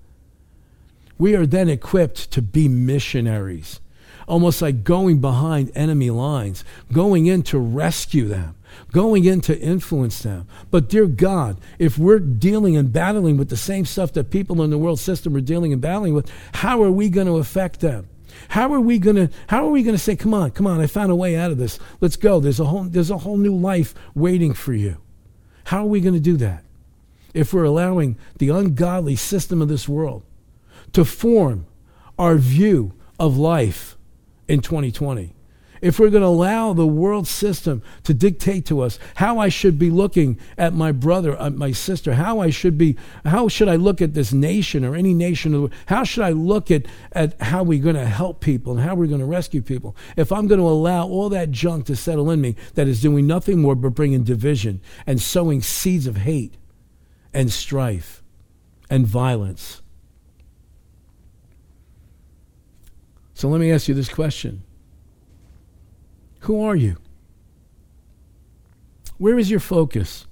we 1.19 1.35
are 1.35 1.45
then 1.45 1.69
equipped 1.69 2.31
to 2.31 2.41
be 2.41 2.67
missionaries, 2.67 3.81
almost 4.27 4.63
like 4.63 4.83
going 4.83 5.21
behind 5.21 5.71
enemy 5.75 6.09
lines, 6.09 6.65
going 6.91 7.27
in 7.27 7.43
to 7.43 7.59
rescue 7.59 8.27
them, 8.27 8.55
going 8.91 9.25
in 9.25 9.41
to 9.41 9.59
influence 9.59 10.19
them. 10.19 10.47
But, 10.71 10.89
dear 10.89 11.07
God, 11.07 11.59
if 11.79 11.97
we're 11.97 12.19
dealing 12.19 12.75
and 12.75 12.91
battling 12.91 13.37
with 13.37 13.49
the 13.49 13.57
same 13.57 13.85
stuff 13.85 14.13
that 14.13 14.31
people 14.31 14.61
in 14.61 14.69
the 14.69 14.77
world 14.77 14.99
system 14.99 15.35
are 15.35 15.41
dealing 15.41 15.73
and 15.73 15.81
battling 15.81 16.13
with, 16.13 16.31
how 16.53 16.81
are 16.83 16.91
we 16.91 17.09
going 17.09 17.27
to 17.27 17.37
affect 17.37 17.79
them? 17.79 18.09
How 18.49 18.71
are 18.73 18.79
we 18.79 18.99
gonna 18.99 19.29
how 19.47 19.65
are 19.65 19.71
we 19.71 19.83
gonna 19.83 19.97
say, 19.97 20.15
come 20.15 20.33
on, 20.33 20.51
come 20.51 20.67
on, 20.67 20.79
I 20.79 20.87
found 20.87 21.11
a 21.11 21.15
way 21.15 21.35
out 21.35 21.51
of 21.51 21.57
this. 21.57 21.79
Let's 22.01 22.15
go. 22.15 22.39
There's 22.39 22.59
a 22.59 22.65
whole 22.65 22.83
there's 22.83 23.09
a 23.09 23.17
whole 23.17 23.37
new 23.37 23.55
life 23.55 23.93
waiting 24.13 24.53
for 24.53 24.73
you. 24.73 24.97
How 25.65 25.83
are 25.83 25.87
we 25.87 26.01
gonna 26.01 26.19
do 26.19 26.37
that? 26.37 26.63
If 27.33 27.53
we're 27.53 27.63
allowing 27.63 28.17
the 28.37 28.49
ungodly 28.49 29.15
system 29.15 29.61
of 29.61 29.67
this 29.67 29.89
world 29.89 30.23
to 30.93 31.03
form 31.03 31.65
our 32.17 32.35
view 32.35 32.93
of 33.19 33.37
life 33.37 33.97
in 34.47 34.61
2020 34.61 35.33
if 35.81 35.99
we're 35.99 36.09
going 36.09 36.21
to 36.21 36.27
allow 36.27 36.73
the 36.73 36.87
world 36.87 37.27
system 37.27 37.81
to 38.03 38.13
dictate 38.13 38.65
to 38.65 38.81
us 38.81 38.99
how 39.15 39.39
I 39.39 39.49
should 39.49 39.77
be 39.77 39.89
looking 39.89 40.39
at 40.57 40.73
my 40.73 40.91
brother, 40.91 41.39
uh, 41.39 41.49
my 41.49 41.71
sister, 41.71 42.13
how 42.13 42.39
I 42.39 42.49
should 42.49 42.77
be, 42.77 42.95
how 43.25 43.47
should 43.47 43.67
I 43.67 43.75
look 43.75 44.01
at 44.01 44.13
this 44.13 44.33
nation 44.33 44.83
or 44.83 44.95
any 44.95 45.13
nation, 45.13 45.71
how 45.87 46.03
should 46.03 46.23
I 46.23 46.31
look 46.31 46.71
at, 46.71 46.85
at 47.11 47.39
how 47.41 47.63
we're 47.63 47.83
going 47.83 47.95
to 47.95 48.05
help 48.05 48.39
people 48.41 48.73
and 48.73 48.81
how 48.81 48.95
we're 48.95 49.07
going 49.07 49.19
to 49.19 49.25
rescue 49.25 49.61
people, 49.61 49.95
if 50.15 50.31
I'm 50.31 50.47
going 50.47 50.59
to 50.59 50.67
allow 50.67 51.07
all 51.07 51.29
that 51.29 51.51
junk 51.51 51.85
to 51.87 51.95
settle 51.95 52.29
in 52.31 52.41
me 52.41 52.55
that 52.75 52.87
is 52.87 53.01
doing 53.01 53.27
nothing 53.27 53.61
more 53.61 53.75
but 53.75 53.89
bringing 53.89 54.23
division 54.23 54.81
and 55.05 55.21
sowing 55.21 55.61
seeds 55.61 56.07
of 56.07 56.17
hate 56.17 56.55
and 57.33 57.51
strife 57.51 58.23
and 58.89 59.05
violence. 59.05 59.81
So 63.33 63.47
let 63.49 63.59
me 63.59 63.71
ask 63.71 63.87
you 63.87 63.93
this 63.93 64.09
question. 64.09 64.63
Who 66.47 66.63
are 66.63 66.77
you? 66.77 66.95
Where 69.17 69.37
is 69.37 69.51
your 69.51 69.59
focus? 69.59 70.27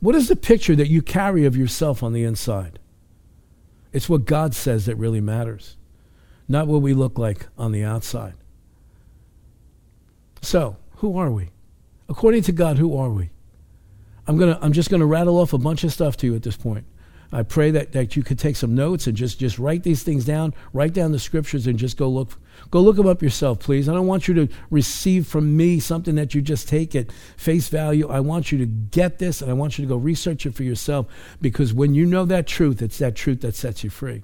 What 0.00 0.14
is 0.14 0.28
the 0.28 0.34
picture 0.34 0.74
that 0.74 0.88
you 0.88 1.02
carry 1.02 1.44
of 1.44 1.58
yourself 1.58 2.02
on 2.02 2.14
the 2.14 2.24
inside? 2.24 2.78
It's 3.92 4.08
what 4.08 4.24
God 4.24 4.54
says 4.54 4.86
that 4.86 4.96
really 4.96 5.20
matters, 5.20 5.76
not 6.48 6.68
what 6.68 6.80
we 6.80 6.94
look 6.94 7.18
like 7.18 7.48
on 7.58 7.72
the 7.72 7.84
outside. 7.84 8.32
So, 10.40 10.78
who 10.96 11.18
are 11.18 11.30
we? 11.30 11.50
According 12.08 12.44
to 12.44 12.52
God, 12.52 12.78
who 12.78 12.96
are 12.96 13.10
we? 13.10 13.28
I'm, 14.26 14.38
gonna, 14.38 14.58
I'm 14.62 14.72
just 14.72 14.88
going 14.88 15.00
to 15.00 15.06
rattle 15.06 15.38
off 15.38 15.52
a 15.52 15.58
bunch 15.58 15.84
of 15.84 15.92
stuff 15.92 16.16
to 16.18 16.26
you 16.26 16.34
at 16.34 16.44
this 16.44 16.56
point. 16.56 16.86
I 17.30 17.42
pray 17.42 17.72
that, 17.72 17.92
that 17.92 18.16
you 18.16 18.22
could 18.22 18.38
take 18.38 18.56
some 18.56 18.74
notes 18.74 19.06
and 19.06 19.14
just, 19.14 19.38
just 19.38 19.58
write 19.58 19.82
these 19.82 20.02
things 20.02 20.24
down, 20.24 20.54
write 20.72 20.94
down 20.94 21.12
the 21.12 21.18
scriptures, 21.18 21.66
and 21.66 21.78
just 21.78 21.98
go 21.98 22.08
look 22.08 22.38
Go 22.70 22.80
look 22.80 22.96
them 22.96 23.06
up 23.06 23.22
yourself, 23.22 23.60
please. 23.60 23.88
I 23.88 23.94
don't 23.94 24.06
want 24.06 24.28
you 24.28 24.34
to 24.34 24.48
receive 24.70 25.26
from 25.26 25.56
me 25.56 25.80
something 25.80 26.16
that 26.16 26.34
you 26.34 26.42
just 26.42 26.68
take 26.68 26.94
at 26.94 27.10
face 27.36 27.68
value. 27.68 28.08
I 28.08 28.20
want 28.20 28.52
you 28.52 28.58
to 28.58 28.66
get 28.66 29.18
this 29.18 29.40
and 29.40 29.50
I 29.50 29.54
want 29.54 29.78
you 29.78 29.84
to 29.84 29.88
go 29.88 29.96
research 29.96 30.44
it 30.44 30.54
for 30.54 30.64
yourself 30.64 31.06
because 31.40 31.72
when 31.72 31.94
you 31.94 32.04
know 32.04 32.24
that 32.26 32.46
truth, 32.46 32.82
it's 32.82 32.98
that 32.98 33.14
truth 33.16 33.40
that 33.40 33.54
sets 33.54 33.84
you 33.84 33.90
free. 33.90 34.22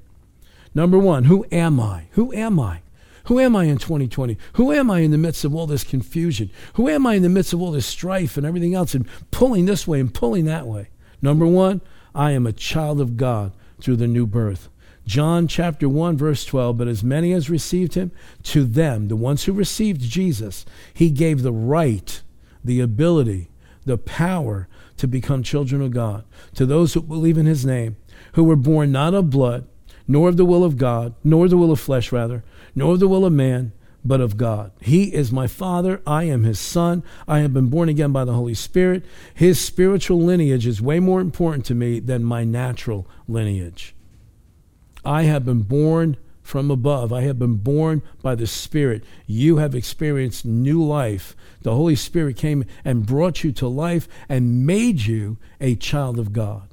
Number 0.75 0.99
one, 0.99 1.25
who 1.25 1.47
am 1.51 1.81
I? 1.81 2.07
Who 2.13 2.33
am 2.35 2.61
I? 2.61 2.83
Who 3.27 3.41
am 3.41 3.57
I 3.57 3.65
in 3.65 3.79
2020? 3.79 4.37
Who 4.55 4.73
am 4.73 4.91
I 4.91 4.99
in 4.99 5.11
the 5.11 5.19
midst 5.19 5.45
of 5.45 5.55
all 5.55 5.67
this 5.67 5.85
confusion? 5.85 6.51
Who 6.75 6.91
am 6.91 7.07
I 7.07 7.15
in 7.15 7.23
the 7.23 7.31
midst 7.31 7.55
of 7.55 7.63
all 7.63 7.71
this 7.71 7.87
strife 7.87 8.37
and 8.37 8.45
everything 8.45 8.75
else 8.75 8.95
and 8.95 9.09
pulling 9.31 9.65
this 9.65 9.87
way 9.87 10.01
and 10.01 10.13
pulling 10.13 10.45
that 10.45 10.67
way? 10.67 10.89
Number 11.23 11.47
one, 11.47 11.81
I 12.15 12.33
am 12.33 12.47
a 12.47 12.53
child 12.53 13.01
of 13.01 13.17
God 13.17 13.53
through 13.81 13.97
the 13.97 14.07
new 14.07 14.27
birth. 14.27 14.69
John 15.07 15.47
chapter 15.49 15.89
1, 15.89 16.17
verse 16.17 16.45
12, 16.45 16.79
but 16.79 16.89
as 16.89 17.05
many 17.05 17.33
as 17.33 17.51
received 17.51 17.95
him, 17.95 18.11
to 18.45 18.65
them, 18.65 19.09
the 19.09 19.17
ones 19.17 19.45
who 19.45 19.53
received 19.53 20.01
Jesus, 20.01 20.65
he 20.93 21.11
gave 21.11 21.43
the 21.43 21.53
right, 21.53 22.23
the 22.65 22.81
ability, 22.81 23.51
the 23.85 23.99
power 23.99 24.67
to 24.97 25.07
become 25.07 25.43
children 25.43 25.83
of 25.83 25.91
God. 25.91 26.25
To 26.55 26.65
those 26.65 26.95
who 26.95 27.03
believe 27.03 27.37
in 27.37 27.47
his 27.47 27.67
name, 27.67 27.97
who 28.33 28.45
were 28.45 28.57
born 28.57 28.93
not 28.93 29.15
of 29.15 29.31
blood, 29.31 29.67
nor 30.09 30.29
of 30.29 30.37
the 30.37 30.45
will 30.45 30.65
of 30.65 30.77
God, 30.77 31.15
nor 31.23 31.49
the 31.49 31.57
will 31.57 31.73
of 31.73 31.81
flesh, 31.81 32.13
rather, 32.13 32.43
nor 32.75 32.97
the 32.97 33.09
will 33.09 33.25
of 33.25 33.33
man, 33.33 33.73
but 34.05 34.21
of 34.21 34.37
God. 34.37 34.71
He 34.81 35.15
is 35.15 35.33
my 35.33 35.47
Father. 35.47 36.03
I 36.07 36.25
am 36.25 36.45
His 36.45 36.61
Son. 36.61 37.03
I 37.27 37.39
have 37.39 37.55
been 37.55 37.69
born 37.69 37.89
again 37.89 38.13
by 38.13 38.25
the 38.25 38.35
Holy 38.35 38.55
Spirit. 38.55 39.05
His 39.35 39.59
spiritual 39.61 40.21
lineage 40.21 40.67
is 40.67 40.83
way 40.83 41.01
more 41.01 41.21
important 41.21 41.65
to 41.67 41.75
me 41.75 42.01
than 42.01 42.23
my 42.23 42.45
natural 42.45 43.09
lineage. 43.27 43.95
I 45.05 45.25
have 45.25 45.45
been 45.45 45.63
born 45.63 46.17
from 46.43 46.71
above. 46.71 47.13
I 47.13 47.23
have 47.23 47.39
been 47.39 47.57
born 47.57 48.03
by 48.23 48.35
the 48.35 48.47
Spirit. 48.47 49.03
You 49.27 49.57
have 49.57 49.75
experienced 49.75 50.45
new 50.45 50.85
life. 50.85 51.35
The 51.63 51.75
Holy 51.75 51.97
Spirit 51.97 52.37
came 52.37 52.65
and 52.85 53.07
brought 53.07 53.43
you 53.43 53.51
to 53.53 53.67
life 53.67 54.07
and 54.29 54.67
made 54.67 55.01
you 55.01 55.39
a 55.61 55.75
child 55.75 56.19
of 56.19 56.33
God. 56.33 56.69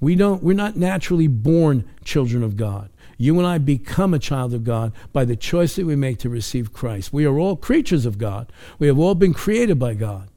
We 0.00 0.16
don't, 0.16 0.42
we're 0.42 0.52
not 0.52 0.76
naturally 0.76 1.28
born 1.28 1.88
children 2.04 2.42
of 2.42 2.56
God. 2.56 2.90
You 3.16 3.38
and 3.38 3.46
I 3.46 3.58
become 3.58 4.12
a 4.12 4.18
child 4.18 4.52
of 4.52 4.64
God 4.64 4.92
by 5.12 5.24
the 5.24 5.36
choice 5.36 5.76
that 5.76 5.86
we 5.86 5.96
make 5.96 6.18
to 6.18 6.28
receive 6.28 6.72
Christ. 6.72 7.12
We 7.12 7.24
are 7.24 7.38
all 7.38 7.56
creatures 7.56 8.04
of 8.04 8.18
God. 8.18 8.52
We 8.78 8.88
have 8.88 8.98
all 8.98 9.14
been 9.14 9.32
created 9.32 9.78
by 9.78 9.94
God. 9.94 10.28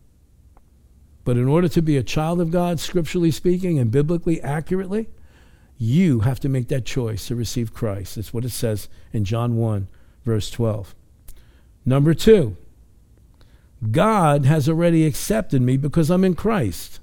But 1.23 1.37
in 1.37 1.47
order 1.47 1.67
to 1.67 1.81
be 1.81 1.97
a 1.97 2.03
child 2.03 2.39
of 2.39 2.51
God, 2.51 2.79
scripturally 2.79 3.31
speaking 3.31 3.79
and 3.79 3.89
biblically 3.89 4.39
accurately, 4.41 5.07
you 5.77 6.21
have 6.21 6.39
to 6.41 6.49
make 6.49 6.67
that 6.69 6.85
choice 6.85 7.27
to 7.27 7.35
receive 7.35 7.73
Christ. 7.73 8.15
That's 8.15 8.33
what 8.33 8.45
it 8.45 8.51
says 8.51 8.87
in 9.11 9.25
John 9.25 9.57
1, 9.57 9.87
verse 10.23 10.49
12. 10.49 10.95
Number 11.85 12.13
two, 12.13 12.57
God 13.91 14.45
has 14.45 14.67
already 14.67 15.05
accepted 15.05 15.61
me 15.61 15.77
because 15.77 16.09
I'm 16.09 16.23
in 16.23 16.35
Christ. 16.35 16.99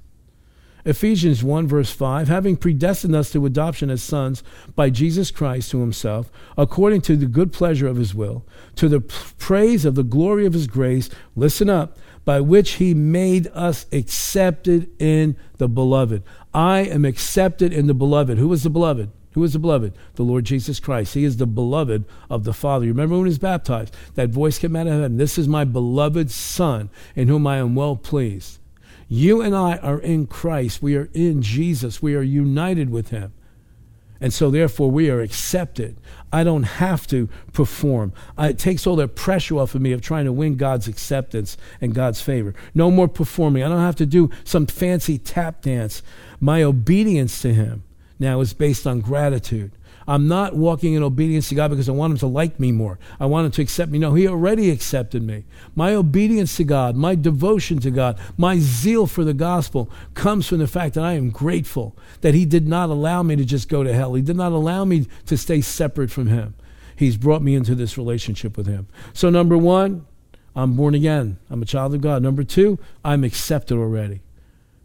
Ephesians 0.85 1.43
1, 1.43 1.65
verse 1.65 1.91
5, 1.91 2.27
having 2.27 2.57
predestined 2.57 3.15
us 3.15 3.31
to 3.31 3.45
adoption 3.45 3.89
as 3.89 4.03
sons 4.03 4.43
by 4.75 4.89
Jesus 4.89 5.31
Christ 5.31 5.71
to 5.71 5.79
himself, 5.79 6.29
according 6.57 7.01
to 7.01 7.15
the 7.15 7.25
good 7.25 7.53
pleasure 7.53 7.87
of 7.87 7.95
his 7.95 8.13
will, 8.13 8.45
to 8.75 8.89
the 8.89 8.99
praise 8.99 9.85
of 9.85 9.95
the 9.95 10.03
glory 10.03 10.45
of 10.45 10.51
his 10.51 10.67
grace, 10.67 11.09
listen 11.37 11.69
up, 11.69 11.97
by 12.25 12.39
which 12.41 12.73
he 12.73 12.93
made 12.93 13.47
us 13.53 13.85
accepted 13.91 14.89
in 14.99 15.35
the 15.57 15.67
beloved. 15.67 16.23
I 16.53 16.79
am 16.79 17.05
accepted 17.05 17.73
in 17.73 17.87
the 17.87 17.93
beloved. 17.93 18.37
Who 18.37 18.51
is 18.53 18.63
the 18.63 18.69
beloved? 18.69 19.09
Who 19.33 19.43
is 19.43 19.53
the 19.53 19.59
beloved? 19.59 19.93
The 20.15 20.23
Lord 20.23 20.45
Jesus 20.45 20.79
Christ. 20.79 21.15
He 21.15 21.23
is 21.23 21.37
the 21.37 21.47
beloved 21.47 22.05
of 22.29 22.43
the 22.43 22.53
Father. 22.53 22.85
You 22.85 22.91
remember 22.91 23.15
when 23.15 23.25
he 23.25 23.29
was 23.29 23.39
baptized? 23.39 23.95
That 24.15 24.29
voice 24.29 24.59
came 24.59 24.75
out 24.75 24.87
of 24.87 24.93
heaven. 24.93 25.17
This 25.17 25.37
is 25.37 25.47
my 25.47 25.63
beloved 25.65 26.29
Son, 26.29 26.89
in 27.15 27.27
whom 27.27 27.47
I 27.47 27.57
am 27.57 27.73
well 27.75 27.95
pleased. 27.95 28.59
You 29.07 29.41
and 29.41 29.55
I 29.55 29.77
are 29.77 29.99
in 29.99 30.27
Christ. 30.27 30.81
We 30.81 30.95
are 30.95 31.09
in 31.13 31.41
Jesus. 31.41 32.01
We 32.01 32.15
are 32.15 32.21
united 32.21 32.89
with 32.89 33.09
him. 33.09 33.33
And 34.23 34.33
so, 34.33 34.49
therefore, 34.49 34.89
we 34.89 35.09
are 35.09 35.19
accepted. 35.19 35.97
I 36.31 36.45
don't 36.45 36.63
have 36.63 37.05
to 37.07 37.27
perform. 37.51 38.13
it 38.39 38.57
takes 38.57 38.87
all 38.87 38.95
that 38.95 39.15
pressure 39.15 39.59
off 39.59 39.75
of 39.75 39.81
me 39.81 39.91
of 39.91 39.99
trying 39.99 40.23
to 40.23 40.31
win 40.31 40.55
God's 40.55 40.87
acceptance 40.87 41.57
and 41.81 41.93
God's 41.93 42.21
favor. 42.21 42.55
No 42.73 42.89
more 42.89 43.09
performing. 43.09 43.63
I 43.63 43.67
don't 43.67 43.81
have 43.81 43.97
to 43.97 44.05
do 44.05 44.29
some 44.45 44.65
fancy 44.65 45.17
tap 45.17 45.61
dance. 45.61 46.01
My 46.39 46.63
obedience 46.63 47.41
to 47.41 47.53
Him 47.53 47.83
now 48.17 48.39
is 48.39 48.53
based 48.53 48.87
on 48.87 49.01
gratitude. 49.01 49.73
I'm 50.07 50.27
not 50.27 50.55
walking 50.55 50.93
in 50.93 51.03
obedience 51.03 51.49
to 51.49 51.55
God 51.55 51.69
because 51.69 51.87
I 51.87 51.93
want 51.93 52.11
him 52.11 52.17
to 52.19 52.27
like 52.27 52.59
me 52.59 52.71
more. 52.71 52.99
I 53.19 53.25
want 53.25 53.45
him 53.45 53.51
to 53.53 53.61
accept 53.61 53.91
me. 53.91 53.99
No, 53.99 54.13
he 54.13 54.27
already 54.27 54.69
accepted 54.69 55.23
me. 55.23 55.45
My 55.75 55.95
obedience 55.95 56.57
to 56.57 56.63
God, 56.63 56.95
my 56.95 57.15
devotion 57.15 57.79
to 57.79 57.91
God, 57.91 58.19
my 58.37 58.59
zeal 58.59 59.07
for 59.07 59.23
the 59.23 59.33
gospel 59.33 59.89
comes 60.13 60.47
from 60.47 60.59
the 60.59 60.67
fact 60.67 60.95
that 60.95 61.03
I 61.03 61.13
am 61.13 61.29
grateful 61.29 61.97
that 62.21 62.33
he 62.33 62.45
did 62.45 62.67
not 62.67 62.89
allow 62.89 63.23
me 63.23 63.35
to 63.35 63.45
just 63.45 63.69
go 63.69 63.83
to 63.83 63.93
hell. 63.93 64.13
He 64.13 64.21
did 64.21 64.35
not 64.35 64.51
allow 64.51 64.85
me 64.85 65.07
to 65.25 65.37
stay 65.37 65.61
separate 65.61 66.11
from 66.11 66.27
him. 66.27 66.55
He's 66.95 67.17
brought 67.17 67.41
me 67.41 67.55
into 67.55 67.75
this 67.75 67.97
relationship 67.97 68.55
with 68.57 68.67
him. 68.67 68.87
So, 69.13 69.29
number 69.29 69.57
one, 69.57 70.05
I'm 70.55 70.75
born 70.75 70.93
again. 70.93 71.39
I'm 71.49 71.61
a 71.61 71.65
child 71.65 71.95
of 71.95 72.01
God. 72.01 72.21
Number 72.21 72.43
two, 72.43 72.77
I'm 73.03 73.23
accepted 73.23 73.77
already 73.77 74.21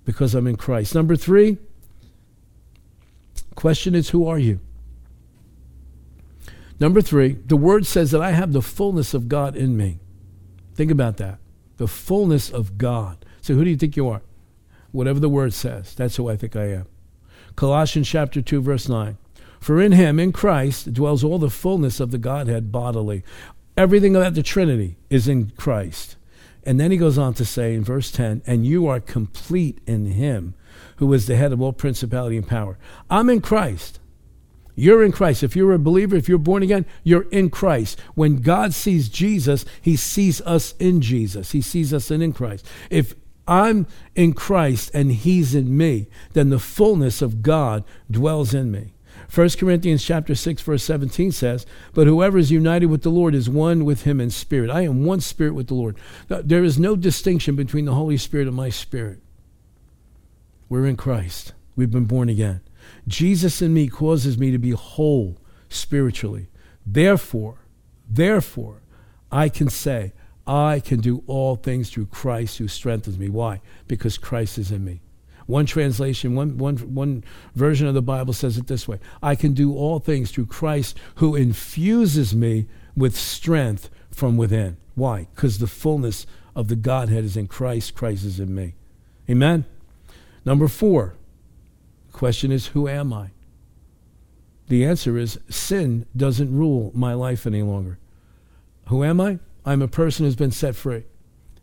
because 0.05 0.35
I'm 0.35 0.47
in 0.47 0.57
Christ. 0.57 0.95
Number 0.95 1.17
three, 1.17 1.59
question 3.55 3.95
is, 3.95 4.11
who 4.11 4.27
are 4.27 4.39
you? 4.39 4.61
Number 6.81 7.01
three, 7.01 7.39
the 7.47 7.57
word 7.57 7.87
says 7.87 8.11
that 8.13 8.23
I 8.23 8.33
have 8.33 8.53
the 8.53 8.63
fullness 8.63 9.15
of 9.15 9.29
God 9.29 9.57
in 9.57 9.77
me. 9.77 9.99
Think 10.75 10.91
about 10.91 11.17
that. 11.17 11.39
The 11.77 11.89
fullness 11.89 12.51
of 12.51 12.79
God. 12.79 13.25
So 13.41 13.55
who 13.55 13.65
do 13.65 13.71
you 13.71 13.77
think 13.77 13.97
you 13.97 14.09
are? 14.09 14.23
Whatever 14.93 15.21
the 15.21 15.29
word 15.29 15.53
says, 15.53 15.95
that's 15.95 16.17
who 16.17 16.29
I 16.29 16.37
think 16.37 16.57
I 16.57 16.67
am. 16.67 16.87
Colossians 17.57 18.09
chapter 18.09 18.41
2, 18.41 18.63
verse 18.63 18.89
9. 18.89 19.19
For 19.61 19.81
in 19.81 19.93
him, 19.93 20.21
in 20.21 20.33
Christ, 20.33 20.93
dwells 20.93 21.25
all 21.25 21.39
the 21.39 21.51
fullness 21.51 21.99
of 21.99 22.11
the 22.13 22.19
Godhead 22.19 22.71
bodily. 22.71 23.25
Everything 23.77 24.15
about 24.15 24.35
the 24.35 24.43
Trinity 24.43 24.97
is 25.11 25.27
in 25.27 25.51
Christ. 25.57 26.17
And 26.65 26.79
then 26.79 26.91
he 26.91 26.97
goes 26.97 27.19
on 27.19 27.35
to 27.35 27.45
say 27.45 27.75
in 27.75 27.83
verse 27.83 28.11
10, 28.13 28.43
and 28.47 28.67
you 28.67 28.87
are 28.87 29.01
complete 29.01 29.81
in 29.87 30.07
him 30.07 30.55
who 30.97 31.13
is 31.13 31.27
the 31.27 31.37
head 31.37 31.53
of 31.53 31.61
all 31.61 31.73
principality 31.73 32.37
and 32.37 32.47
power. 32.47 32.79
I'm 33.09 33.31
in 33.31 33.41
Christ. 33.41 34.01
You're 34.79 35.03
in 35.03 35.11
Christ. 35.11 35.43
If 35.43 35.57
you're 35.57 35.73
a 35.73 35.79
believer, 35.79 36.15
if 36.15 36.29
you're 36.29 36.39
born 36.39 36.63
again, 36.63 36.87
you're 37.03 37.29
in 37.31 37.51
Christ. 37.51 37.99
When 38.15 38.37
God 38.37 38.73
sees 38.73 39.09
Jesus, 39.09 39.65
he 39.83 39.97
sees 39.97 40.41
us 40.43 40.75
in 40.79 41.01
Jesus. 41.01 41.51
He 41.51 41.61
sees 41.61 41.93
us 41.93 42.13
in, 42.13 42.23
in 42.23 42.33
Christ. 42.33 42.65
If 42.89 43.17
I'm 43.49 43.89
in 44.15 44.35
Christ 44.35 44.93
and 44.95 45.11
He's 45.11 45.53
in 45.53 45.77
me, 45.77 46.07
then 46.35 46.51
the 46.51 46.61
fullness 46.61 47.21
of 47.21 47.43
God 47.43 47.83
dwells 48.09 48.55
in 48.55 48.71
me. 48.71 48.93
1 49.35 49.51
Corinthians 49.59 50.05
chapter 50.05 50.37
6 50.37 50.63
verse 50.63 50.85
17 50.85 51.33
says, 51.33 51.67
"But 51.93 52.07
whoever 52.07 52.39
is 52.39 52.53
united 52.53 52.87
with 52.87 53.03
the 53.03 53.11
Lord 53.11 53.35
is 53.35 53.51
one 53.51 53.85
with 53.85 54.03
him 54.03 54.21
in 54.21 54.31
spirit. 54.31 54.71
I 54.71 54.83
am 54.83 55.05
one 55.05 55.21
spirit 55.21 55.55
with 55.55 55.67
the 55.67 55.75
Lord." 55.75 55.97
There 56.29 56.63
is 56.63 56.79
no 56.79 56.95
distinction 56.95 57.57
between 57.57 57.85
the 57.85 57.95
Holy 57.95 58.17
Spirit 58.17 58.47
and 58.47 58.57
my 58.57 58.71
spirit. 58.71 59.19
We're 60.69 60.87
in 60.87 60.97
Christ. 60.97 61.53
We've 61.75 61.91
been 61.91 62.05
born 62.05 62.29
again. 62.29 62.61
Jesus 63.07 63.63
in 63.63 63.75
me 63.75 63.89
causes 63.89 64.39
me 64.39 64.51
to 64.51 64.59
be 64.59 64.71
whole 64.71 65.39
spiritually. 65.69 66.49
Therefore, 66.87 67.59
therefore, 68.09 68.83
I 69.31 69.49
can 69.49 69.69
say, 69.69 70.13
I 70.47 70.81
can 70.81 71.01
do 71.01 71.23
all 71.27 71.57
things 71.57 71.91
through 71.91 72.07
Christ 72.07 72.59
who 72.59 72.69
strengthens 72.69 73.19
me. 73.19 73.29
Why? 73.29 73.61
Because 73.87 74.17
Christ 74.17 74.59
is 74.59 74.71
in 74.71 74.85
me. 74.85 75.03
One 75.47 75.67
translation, 75.67 76.35
one, 76.35 76.59
one, 76.59 76.77
one 76.77 77.25
version 77.55 77.87
of 77.87 77.95
the 77.95 78.03
Bible 78.03 78.35
says 78.35 78.59
it 78.59 78.67
this 78.67 78.87
way 78.87 78.99
I 79.23 79.35
can 79.35 79.55
do 79.55 79.75
all 79.75 79.99
things 79.99 80.31
through 80.31 80.47
Christ 80.47 80.99
who 81.17 81.35
infuses 81.35 82.35
me 82.35 82.67
with 82.97 83.17
strength 83.17 83.91
from 84.11 84.37
within. 84.37 84.77
Why? 84.95 85.29
Because 85.35 85.59
the 85.59 85.67
fullness 85.67 86.27
of 86.55 86.69
the 86.69 86.77
Godhead 86.77 87.25
is 87.25 87.37
in 87.37 87.47
Christ, 87.47 87.95
Christ 87.95 88.25
is 88.25 88.41
in 88.41 88.55
me. 88.55 88.75
Amen? 89.31 89.65
Number 90.45 90.69
four, 90.69 91.15
question 92.19 92.51
is, 92.51 92.69
who 92.69 92.89
am 92.89 93.13
I? 93.13 93.31
The 94.67 94.85
answer 94.85 95.17
is 95.17 95.39
sin 95.49 96.05
doesn't 96.17 96.55
rule 96.55 96.91
my 96.95 97.15
life 97.15 97.47
any 97.47 97.63
longer. 97.63 97.99
Who 98.89 99.05
am 99.05 99.21
I? 99.21 99.39
I'm 99.65 99.83
a 99.83 99.89
person 99.89 100.25
who's 100.25 100.37
been 100.37 100.51
set 100.51 100.75
free 100.75 101.05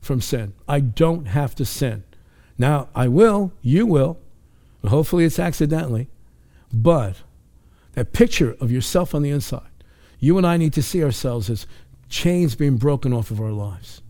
from 0.01 0.21
sin. 0.21 0.53
I 0.67 0.79
don't 0.79 1.25
have 1.25 1.55
to 1.55 1.65
sin. 1.65 2.03
Now, 2.57 2.87
I 2.95 3.09
will, 3.09 3.51
you 3.61 3.85
will, 3.85 4.17
hopefully 4.87 5.25
it's 5.25 5.39
accidentally, 5.39 6.07
but 6.73 7.17
that 7.93 8.13
picture 8.13 8.55
of 8.61 8.71
yourself 8.71 9.13
on 9.13 9.23
the 9.23 9.31
inside, 9.31 9.83
you 10.19 10.37
and 10.37 10.47
I 10.47 10.57
need 10.57 10.73
to 10.73 10.83
see 10.83 11.03
ourselves 11.03 11.49
as 11.49 11.67
chains 12.07 12.55
being 12.55 12.77
broken 12.77 13.11
off 13.11 13.29
of 13.29 13.41
our 13.41 13.51
lives, 13.51 14.01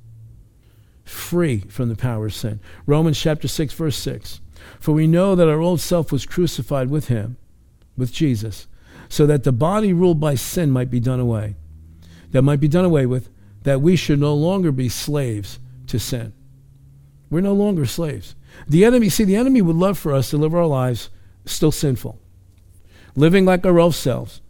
free 1.05 1.61
from 1.61 1.89
the 1.89 1.95
power 1.95 2.27
of 2.27 2.33
sin. 2.35 2.59
Romans 2.85 3.19
chapter 3.19 3.47
6, 3.47 3.73
verse 3.73 3.97
6. 3.97 4.41
For 4.79 4.91
we 4.91 5.07
know 5.07 5.35
that 5.35 5.47
our 5.47 5.59
old 5.59 5.81
self 5.81 6.11
was 6.11 6.25
crucified 6.25 6.89
with 6.89 7.07
him, 7.07 7.37
with 7.97 8.11
Jesus, 8.11 8.67
so 9.09 9.25
that 9.25 9.43
the 9.43 9.51
body 9.51 9.93
ruled 9.93 10.19
by 10.19 10.35
sin 10.35 10.71
might 10.71 10.89
be 10.89 10.99
done 10.99 11.19
away, 11.19 11.55
that 12.31 12.41
might 12.41 12.59
be 12.59 12.67
done 12.67 12.85
away 12.85 13.05
with, 13.05 13.29
that 13.63 13.81
we 13.81 13.95
should 13.95 14.19
no 14.19 14.33
longer 14.33 14.71
be 14.71 14.89
slaves 14.89 15.59
to 15.87 15.99
sin. 15.99 16.33
We're 17.29 17.41
no 17.41 17.53
longer 17.53 17.85
slaves. 17.85 18.35
The 18.67 18.85
enemy, 18.85 19.09
see, 19.09 19.23
the 19.23 19.35
enemy 19.35 19.61
would 19.61 19.75
love 19.75 19.97
for 19.97 20.13
us 20.13 20.29
to 20.29 20.37
live 20.37 20.53
our 20.53 20.65
lives 20.65 21.09
still 21.45 21.71
sinful, 21.71 22.19
living 23.15 23.45
like 23.45 23.65
our 23.65 23.79
old 23.79 23.95
selves. 23.95 24.41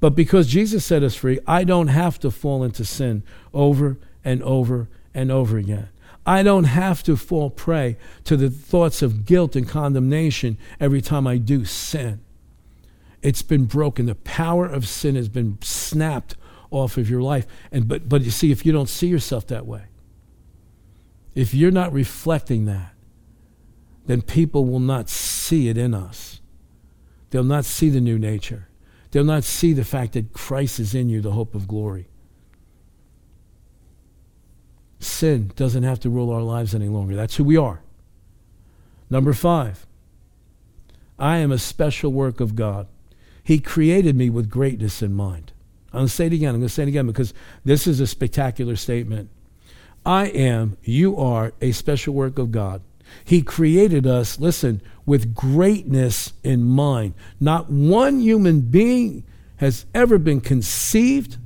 But 0.00 0.14
because 0.14 0.46
Jesus 0.46 0.84
set 0.84 1.02
us 1.02 1.14
free, 1.14 1.38
I 1.46 1.64
don't 1.64 1.88
have 1.88 2.18
to 2.20 2.30
fall 2.30 2.64
into 2.64 2.84
sin 2.84 3.22
over 3.52 3.98
and 4.24 4.42
over 4.42 4.88
and 5.14 5.30
over 5.30 5.58
again. 5.58 5.88
I 6.30 6.44
don't 6.44 6.62
have 6.62 7.02
to 7.02 7.16
fall 7.16 7.50
prey 7.50 7.96
to 8.22 8.36
the 8.36 8.50
thoughts 8.50 9.02
of 9.02 9.24
guilt 9.26 9.56
and 9.56 9.68
condemnation 9.68 10.58
every 10.78 11.00
time 11.00 11.26
I 11.26 11.38
do 11.38 11.64
sin. 11.64 12.20
It's 13.20 13.42
been 13.42 13.64
broken. 13.64 14.06
The 14.06 14.14
power 14.14 14.64
of 14.64 14.86
sin 14.86 15.16
has 15.16 15.28
been 15.28 15.58
snapped 15.60 16.36
off 16.70 16.96
of 16.96 17.10
your 17.10 17.20
life. 17.20 17.48
And 17.72 17.88
but 17.88 18.08
but 18.08 18.22
you 18.22 18.30
see, 18.30 18.52
if 18.52 18.64
you 18.64 18.70
don't 18.70 18.88
see 18.88 19.08
yourself 19.08 19.48
that 19.48 19.66
way, 19.66 19.86
if 21.34 21.52
you're 21.52 21.72
not 21.72 21.92
reflecting 21.92 22.64
that, 22.66 22.94
then 24.06 24.22
people 24.22 24.64
will 24.64 24.78
not 24.78 25.08
see 25.08 25.68
it 25.68 25.76
in 25.76 25.94
us. 25.94 26.40
They'll 27.30 27.42
not 27.42 27.64
see 27.64 27.88
the 27.88 28.00
new 28.00 28.20
nature. 28.20 28.68
They'll 29.10 29.24
not 29.24 29.42
see 29.42 29.72
the 29.72 29.84
fact 29.84 30.12
that 30.12 30.32
Christ 30.32 30.78
is 30.78 30.94
in 30.94 31.08
you, 31.08 31.20
the 31.20 31.32
hope 31.32 31.56
of 31.56 31.66
glory. 31.66 32.09
Sin 35.00 35.50
doesn't 35.56 35.82
have 35.82 35.98
to 36.00 36.10
rule 36.10 36.30
our 36.30 36.42
lives 36.42 36.74
any 36.74 36.88
longer. 36.88 37.16
That's 37.16 37.36
who 37.36 37.44
we 37.44 37.56
are. 37.56 37.80
Number 39.08 39.32
five, 39.32 39.86
I 41.18 41.38
am 41.38 41.50
a 41.50 41.58
special 41.58 42.12
work 42.12 42.38
of 42.38 42.54
God. 42.54 42.86
He 43.42 43.58
created 43.58 44.14
me 44.14 44.30
with 44.30 44.50
greatness 44.50 45.02
in 45.02 45.14
mind. 45.14 45.52
I'm 45.92 46.00
going 46.00 46.06
to 46.06 46.12
say 46.12 46.26
it 46.26 46.32
again. 46.32 46.50
I'm 46.50 46.60
going 46.60 46.68
to 46.68 46.74
say 46.74 46.84
it 46.84 46.88
again 46.88 47.06
because 47.06 47.34
this 47.64 47.86
is 47.86 47.98
a 47.98 48.06
spectacular 48.06 48.76
statement. 48.76 49.30
I 50.06 50.26
am, 50.26 50.76
you 50.82 51.16
are 51.16 51.52
a 51.60 51.72
special 51.72 52.14
work 52.14 52.38
of 52.38 52.52
God. 52.52 52.82
He 53.24 53.42
created 53.42 54.06
us, 54.06 54.38
listen, 54.38 54.80
with 55.04 55.34
greatness 55.34 56.32
in 56.44 56.62
mind. 56.64 57.14
Not 57.40 57.70
one 57.70 58.20
human 58.20 58.60
being 58.60 59.24
has 59.56 59.86
ever 59.94 60.18
been 60.18 60.40
conceived 60.40 61.38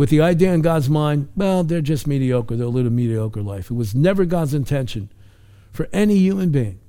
with 0.00 0.08
the 0.08 0.22
idea 0.22 0.50
in 0.54 0.62
God's 0.62 0.88
mind, 0.88 1.28
well, 1.36 1.62
they're 1.62 1.82
just 1.82 2.06
mediocre, 2.06 2.56
they'll 2.56 2.72
live 2.72 2.86
a 2.86 2.90
mediocre 2.90 3.42
life. 3.42 3.70
It 3.70 3.74
was 3.74 3.94
never 3.94 4.24
God's 4.24 4.54
intention 4.54 5.10
for 5.72 5.90
any 5.92 6.16
human 6.16 6.48
being 6.48 6.80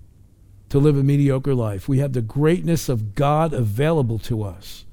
to 0.69 0.79
live 0.79 0.95
a 0.97 1.03
mediocre 1.03 1.53
life. 1.53 1.89
We 1.89 1.99
have 1.99 2.13
the 2.13 2.21
greatness 2.21 2.87
of 2.87 3.13
God 3.13 3.51
available 3.51 4.17
to 4.19 4.43
us. 4.43 4.85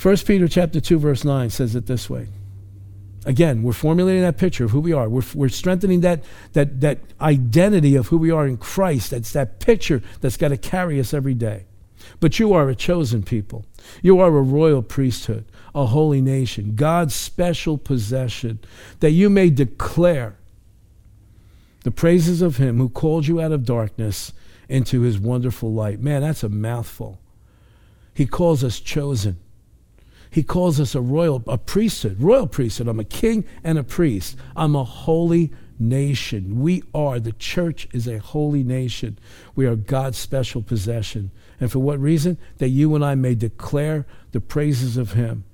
1 0.00 0.18
Peter 0.18 0.46
chapter 0.46 0.80
2 0.80 1.00
verse 1.00 1.24
9 1.24 1.50
says 1.50 1.74
it 1.74 1.86
this 1.86 2.08
way. 2.08 2.28
Again, 3.26 3.64
we're 3.64 3.72
formulating 3.72 4.22
that 4.22 4.38
picture 4.38 4.62
of 4.62 4.70
who 4.70 4.78
we 4.78 4.92
are. 4.92 5.08
We're, 5.08 5.24
we're 5.34 5.48
strengthening 5.48 6.02
that, 6.02 6.22
that, 6.52 6.80
that 6.80 7.00
identity 7.20 7.96
of 7.96 8.06
who 8.06 8.18
we 8.18 8.30
are 8.30 8.46
in 8.46 8.56
Christ. 8.56 9.10
That's 9.10 9.32
that 9.32 9.58
picture 9.58 10.00
that's 10.20 10.36
got 10.36 10.50
to 10.50 10.56
carry 10.56 11.00
us 11.00 11.12
every 11.12 11.34
day. 11.34 11.64
But 12.18 12.38
you 12.38 12.52
are 12.52 12.68
a 12.68 12.74
chosen 12.74 13.22
people. 13.22 13.64
You 14.02 14.20
are 14.20 14.36
a 14.36 14.42
royal 14.42 14.82
priesthood, 14.82 15.44
a 15.74 15.86
holy 15.86 16.20
nation, 16.20 16.74
God's 16.74 17.14
special 17.14 17.78
possession, 17.78 18.60
that 19.00 19.12
you 19.12 19.30
may 19.30 19.50
declare 19.50 20.36
the 21.82 21.90
praises 21.90 22.42
of 22.42 22.58
Him 22.58 22.78
who 22.78 22.88
called 22.88 23.26
you 23.26 23.40
out 23.40 23.52
of 23.52 23.64
darkness 23.64 24.32
into 24.68 25.02
His 25.02 25.18
wonderful 25.18 25.72
light. 25.72 26.00
Man, 26.00 26.22
that's 26.22 26.42
a 26.42 26.48
mouthful. 26.48 27.20
He 28.14 28.26
calls 28.26 28.62
us 28.62 28.80
chosen. 28.80 29.38
He 30.30 30.42
calls 30.42 30.78
us 30.78 30.94
a 30.94 31.00
royal, 31.00 31.42
a 31.46 31.58
priesthood, 31.58 32.20
royal 32.20 32.46
priesthood. 32.46 32.86
I'm 32.86 33.00
a 33.00 33.04
king 33.04 33.44
and 33.64 33.78
a 33.78 33.82
priest. 33.82 34.36
I'm 34.54 34.76
a 34.76 34.84
holy 34.84 35.52
nation. 35.78 36.60
We 36.60 36.84
are, 36.94 37.18
the 37.18 37.32
church 37.32 37.88
is 37.92 38.06
a 38.06 38.18
holy 38.18 38.62
nation. 38.62 39.18
We 39.56 39.66
are 39.66 39.74
God's 39.74 40.18
special 40.18 40.62
possession. 40.62 41.32
And 41.60 41.70
for 41.70 41.78
what 41.78 42.00
reason? 42.00 42.38
That 42.58 42.68
you 42.68 42.94
and 42.94 43.04
I 43.04 43.14
may 43.14 43.34
declare 43.34 44.06
the 44.32 44.40
praises 44.40 44.96
of 44.96 45.12
Him 45.12 45.44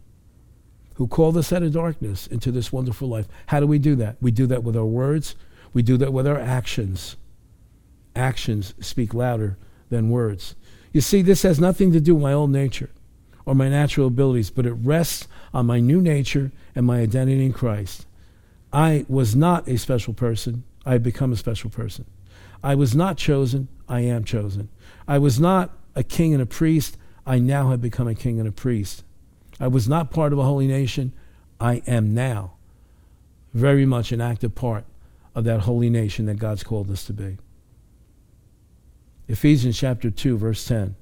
who 0.95 1.07
called 1.07 1.37
us 1.37 1.53
out 1.53 1.63
of 1.63 1.73
darkness 1.73 2.27
into 2.27 2.51
this 2.51 2.73
wonderful 2.73 3.09
life. 3.09 3.27
How 3.47 3.61
do 3.61 3.67
we 3.67 3.79
do 3.79 3.97
that? 3.97 4.17
We 4.21 4.31
do 4.31 4.47
that 4.47 4.65
with 4.65 4.77
our 4.77 4.87
words, 4.87 5.37
we 5.75 5.83
do 5.83 5.97
that 5.99 6.13
with 6.13 6.27
our 6.27 6.39
actions. 6.39 7.17
Actions 8.15 8.73
speak 8.81 9.13
louder 9.13 9.59
than 9.91 10.09
words. 10.09 10.55
You 10.93 11.03
see, 11.03 11.21
this 11.21 11.43
has 11.43 11.61
nothing 11.61 11.93
to 11.93 12.01
do 12.01 12.15
with 12.15 12.23
my 12.23 12.33
old 12.33 12.51
nature 12.51 12.89
or 13.45 13.55
my 13.55 13.69
natural 13.69 14.07
abilities, 14.07 14.49
but 14.49 14.65
it 14.65 14.73
rests 14.73 15.29
on 15.53 15.67
my 15.67 15.81
new 15.81 16.01
nature 16.01 16.51
and 16.75 16.87
my 16.87 17.01
identity 17.01 17.45
in 17.45 17.53
Christ. 17.53 18.07
I 18.73 19.05
was 19.09 19.37
not 19.37 19.69
a 19.69 19.77
special 19.77 20.15
person. 20.15 20.65
I 20.87 20.93
have 20.93 21.03
become 21.03 21.33
a 21.33 21.37
special 21.37 21.69
person. 21.69 22.07
I 22.63 22.75
was 22.75 22.95
not 22.95 23.19
chosen. 23.19 23.69
I 23.87 24.01
am 24.01 24.25
chosen. 24.25 24.71
I 25.07 25.19
was 25.19 25.39
not 25.39 25.77
a 25.97 26.05
king 26.05 26.33
and 26.33 26.43
a 26.43 26.47
priest. 26.47 26.97
I 27.27 27.41
now 27.41 27.71
have 27.71 27.81
become 27.81 28.07
a 28.07 28.15
king 28.15 28.39
and 28.39 28.49
a 28.49 28.53
priest. 28.53 29.03
I 29.59 29.67
was 29.67 29.89
not 29.89 30.13
part 30.13 30.33
of 30.33 30.39
a 30.39 30.45
holy 30.45 30.69
nation. 30.69 31.13
I 31.59 31.83
am 31.89 32.15
now 32.15 32.53
very 33.53 33.87
much 33.87 34.13
an 34.13 34.21
active 34.21 34.55
part 34.55 34.85
of 35.35 35.43
that 35.45 35.63
holy 35.63 35.91
nation 35.91 36.27
that 36.27 36.39
God's 36.39 36.63
called 36.63 36.91
us 36.91 37.05
to 37.07 37.13
be. 37.13 37.39
Ephesians 39.27 39.77
chapter 39.77 40.11
2, 40.11 40.39
verse 40.39 40.65
10 40.65 40.95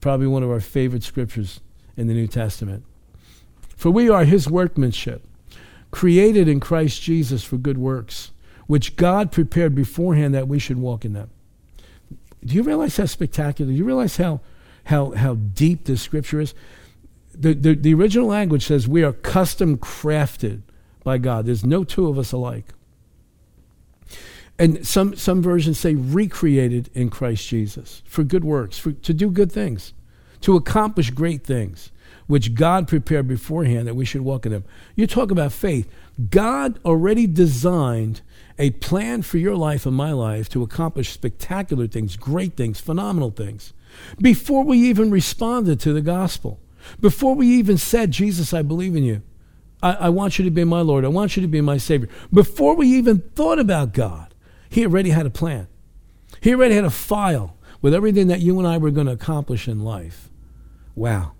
probably 0.00 0.26
one 0.26 0.42
of 0.42 0.50
our 0.50 0.60
favorite 0.60 1.02
scriptures 1.02 1.60
in 1.96 2.06
the 2.06 2.14
New 2.14 2.26
Testament. 2.26 2.84
For 3.76 3.90
we 3.90 4.08
are 4.08 4.24
his 4.24 4.48
workmanship, 4.48 5.26
created 5.90 6.48
in 6.48 6.60
Christ 6.60 7.02
Jesus 7.02 7.44
for 7.44 7.56
good 7.56 7.78
works, 7.78 8.32
which 8.66 8.96
God 8.96 9.32
prepared 9.32 9.74
beforehand 9.74 10.34
that 10.34 10.48
we 10.48 10.58
should 10.58 10.78
walk 10.78 11.04
in 11.04 11.12
them. 11.12 11.30
Do 12.44 12.54
you 12.54 12.62
realize 12.62 12.96
how 12.96 13.06
spectacular? 13.06 13.70
Do 13.70 13.76
you 13.76 13.84
realize 13.84 14.16
how, 14.16 14.40
how, 14.84 15.10
how 15.12 15.34
deep 15.34 15.84
this 15.84 16.02
scripture 16.02 16.40
is? 16.40 16.54
The, 17.34 17.54
the, 17.54 17.74
the 17.74 17.94
original 17.94 18.26
language 18.26 18.66
says 18.66 18.88
we 18.88 19.02
are 19.02 19.12
custom 19.12 19.76
crafted 19.78 20.62
by 21.04 21.18
God. 21.18 21.46
There's 21.46 21.64
no 21.64 21.84
two 21.84 22.08
of 22.08 22.18
us 22.18 22.32
alike. 22.32 22.74
And 24.58 24.86
some, 24.86 25.14
some 25.14 25.40
versions 25.40 25.78
say 25.78 25.94
recreated 25.94 26.90
in 26.94 27.10
Christ 27.10 27.46
Jesus 27.48 28.02
for 28.06 28.24
good 28.24 28.44
works, 28.44 28.78
for, 28.78 28.92
to 28.92 29.14
do 29.14 29.30
good 29.30 29.52
things, 29.52 29.92
to 30.40 30.56
accomplish 30.56 31.10
great 31.10 31.44
things. 31.44 31.92
which 32.28 32.54
God 32.54 32.86
prepared 32.86 33.26
beforehand 33.26 33.88
that 33.88 33.96
we 33.96 34.04
should 34.04 34.20
walk 34.20 34.46
in 34.46 34.52
them. 34.52 34.64
You 34.94 35.06
talk 35.06 35.32
about 35.32 35.50
faith. 35.50 35.90
God 36.30 36.78
already 36.84 37.26
designed 37.26 38.20
a 38.58 38.70
plan 38.70 39.22
for 39.22 39.38
your 39.38 39.54
life 39.54 39.86
and 39.86 39.94
my 39.94 40.12
life 40.12 40.48
to 40.50 40.62
accomplish 40.62 41.10
spectacular 41.10 41.86
things, 41.86 42.16
great 42.16 42.56
things, 42.56 42.80
phenomenal 42.80 43.30
things, 43.30 43.72
before 44.20 44.64
we 44.64 44.78
even 44.78 45.10
responded 45.10 45.80
to 45.80 45.92
the 45.92 46.00
gospel, 46.00 46.60
before 47.00 47.34
we 47.34 47.46
even 47.48 47.78
said, 47.78 48.10
Jesus, 48.10 48.52
I 48.52 48.62
believe 48.62 48.96
in 48.96 49.04
you. 49.04 49.22
I, 49.82 49.92
I 49.92 50.08
want 50.08 50.38
you 50.38 50.44
to 50.44 50.50
be 50.50 50.64
my 50.64 50.80
Lord. 50.80 51.04
I 51.04 51.08
want 51.08 51.36
you 51.36 51.42
to 51.42 51.48
be 51.48 51.60
my 51.60 51.76
Savior. 51.76 52.08
Before 52.32 52.74
we 52.74 52.88
even 52.88 53.20
thought 53.34 53.58
about 53.58 53.92
God, 53.92 54.34
He 54.68 54.84
already 54.84 55.10
had 55.10 55.26
a 55.26 55.30
plan. 55.30 55.68
He 56.40 56.54
already 56.54 56.74
had 56.74 56.84
a 56.84 56.90
file 56.90 57.56
with 57.80 57.94
everything 57.94 58.26
that 58.28 58.40
you 58.40 58.58
and 58.58 58.66
I 58.66 58.78
were 58.78 58.90
going 58.90 59.06
to 59.06 59.12
accomplish 59.12 59.68
in 59.68 59.80
life. 59.80 60.30
Wow. 60.94 61.32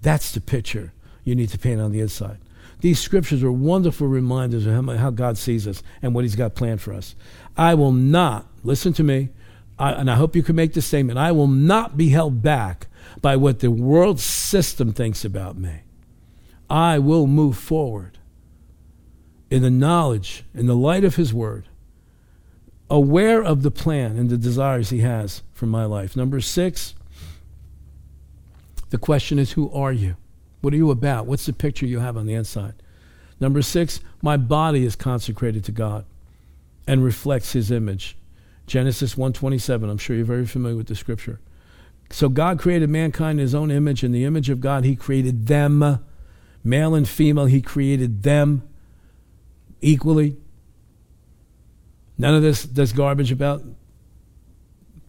That's 0.00 0.32
the 0.32 0.40
picture 0.40 0.92
you 1.24 1.34
need 1.34 1.50
to 1.50 1.58
paint 1.58 1.80
on 1.80 1.92
the 1.92 2.00
inside. 2.00 2.38
These 2.80 3.00
scriptures 3.00 3.42
are 3.42 3.52
wonderful 3.52 4.06
reminders 4.06 4.66
of 4.66 4.86
how 4.98 5.10
God 5.10 5.38
sees 5.38 5.66
us 5.66 5.82
and 6.02 6.14
what 6.14 6.24
He's 6.24 6.36
got 6.36 6.54
planned 6.54 6.80
for 6.80 6.92
us. 6.92 7.14
I 7.56 7.74
will 7.74 7.92
not, 7.92 8.46
listen 8.62 8.92
to 8.94 9.02
me, 9.02 9.30
I, 9.78 9.92
and 9.92 10.10
I 10.10 10.14
hope 10.16 10.36
you 10.36 10.42
can 10.42 10.56
make 10.56 10.72
this 10.72 10.86
statement 10.86 11.18
I 11.18 11.32
will 11.32 11.46
not 11.46 11.96
be 11.96 12.10
held 12.10 12.42
back 12.42 12.86
by 13.20 13.36
what 13.36 13.60
the 13.60 13.70
world 13.70 14.20
system 14.20 14.92
thinks 14.92 15.24
about 15.24 15.56
me. 15.56 15.80
I 16.68 16.98
will 16.98 17.26
move 17.26 17.56
forward 17.56 18.18
in 19.50 19.62
the 19.62 19.70
knowledge, 19.70 20.44
in 20.54 20.66
the 20.66 20.76
light 20.76 21.04
of 21.04 21.16
His 21.16 21.32
Word, 21.32 21.68
aware 22.90 23.42
of 23.42 23.62
the 23.62 23.70
plan 23.70 24.16
and 24.16 24.28
the 24.28 24.36
desires 24.36 24.90
He 24.90 25.00
has 25.00 25.42
for 25.52 25.66
my 25.66 25.84
life. 25.84 26.16
Number 26.16 26.40
six, 26.40 26.94
the 28.90 28.98
question 28.98 29.38
is, 29.38 29.52
who 29.52 29.70
are 29.72 29.92
you? 29.92 30.16
What 30.66 30.74
are 30.74 30.78
you 30.78 30.90
about? 30.90 31.26
What's 31.26 31.46
the 31.46 31.52
picture 31.52 31.86
you 31.86 32.00
have 32.00 32.16
on 32.16 32.26
the 32.26 32.34
inside? 32.34 32.74
Number 33.38 33.62
six, 33.62 34.00
my 34.20 34.36
body 34.36 34.84
is 34.84 34.96
consecrated 34.96 35.62
to 35.66 35.70
God 35.70 36.04
and 36.88 37.04
reflects 37.04 37.52
his 37.52 37.70
image. 37.70 38.16
Genesis 38.66 39.14
1:27. 39.14 39.88
I'm 39.88 39.96
sure 39.96 40.16
you're 40.16 40.24
very 40.24 40.44
familiar 40.44 40.76
with 40.76 40.88
the 40.88 40.96
scripture. 40.96 41.38
So 42.10 42.28
God 42.28 42.58
created 42.58 42.90
mankind 42.90 43.38
in 43.38 43.44
his 43.44 43.54
own 43.54 43.70
image. 43.70 44.02
In 44.02 44.10
the 44.10 44.24
image 44.24 44.50
of 44.50 44.60
God, 44.60 44.82
he 44.82 44.96
created 44.96 45.46
them. 45.46 46.00
Male 46.64 46.96
and 46.96 47.08
female, 47.08 47.46
he 47.46 47.62
created 47.62 48.24
them 48.24 48.64
equally. 49.80 50.36
None 52.18 52.34
of 52.34 52.42
this, 52.42 52.64
this 52.64 52.90
garbage 52.90 53.30
about 53.30 53.62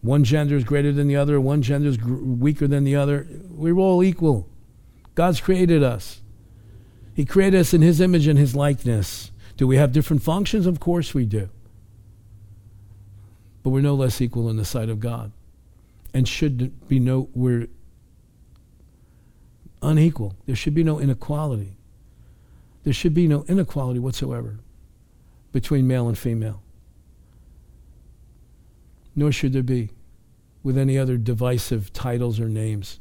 one 0.02 0.22
gender 0.22 0.54
is 0.54 0.62
greater 0.62 0.92
than 0.92 1.08
the 1.08 1.16
other, 1.16 1.40
one 1.40 1.62
gender 1.62 1.88
is 1.88 1.96
gr- 1.96 2.14
weaker 2.14 2.68
than 2.68 2.84
the 2.84 2.94
other. 2.94 3.26
We're 3.50 3.80
all 3.80 4.04
equal. 4.04 4.48
God's 5.18 5.40
created 5.40 5.82
us. 5.82 6.20
He 7.12 7.24
created 7.24 7.58
us 7.58 7.74
in 7.74 7.82
His 7.82 8.00
image 8.00 8.28
and 8.28 8.38
His 8.38 8.54
likeness. 8.54 9.32
Do 9.56 9.66
we 9.66 9.76
have 9.76 9.90
different 9.90 10.22
functions? 10.22 10.64
Of 10.64 10.78
course 10.78 11.12
we 11.12 11.24
do. 11.24 11.48
But 13.64 13.70
we're 13.70 13.80
no 13.80 13.96
less 13.96 14.20
equal 14.20 14.48
in 14.48 14.58
the 14.58 14.64
sight 14.64 14.88
of 14.88 15.00
God. 15.00 15.32
And 16.14 16.28
should 16.28 16.86
be 16.86 17.00
no, 17.00 17.28
we're 17.34 17.66
unequal. 19.82 20.36
There 20.46 20.54
should 20.54 20.74
be 20.74 20.84
no 20.84 21.00
inequality. 21.00 21.76
There 22.84 22.92
should 22.92 23.12
be 23.12 23.26
no 23.26 23.44
inequality 23.48 23.98
whatsoever 23.98 24.60
between 25.50 25.88
male 25.88 26.06
and 26.06 26.16
female. 26.16 26.62
Nor 29.16 29.32
should 29.32 29.52
there 29.52 29.64
be 29.64 29.90
with 30.62 30.78
any 30.78 30.96
other 30.96 31.16
divisive 31.16 31.92
titles 31.92 32.38
or 32.38 32.48
names. 32.48 33.00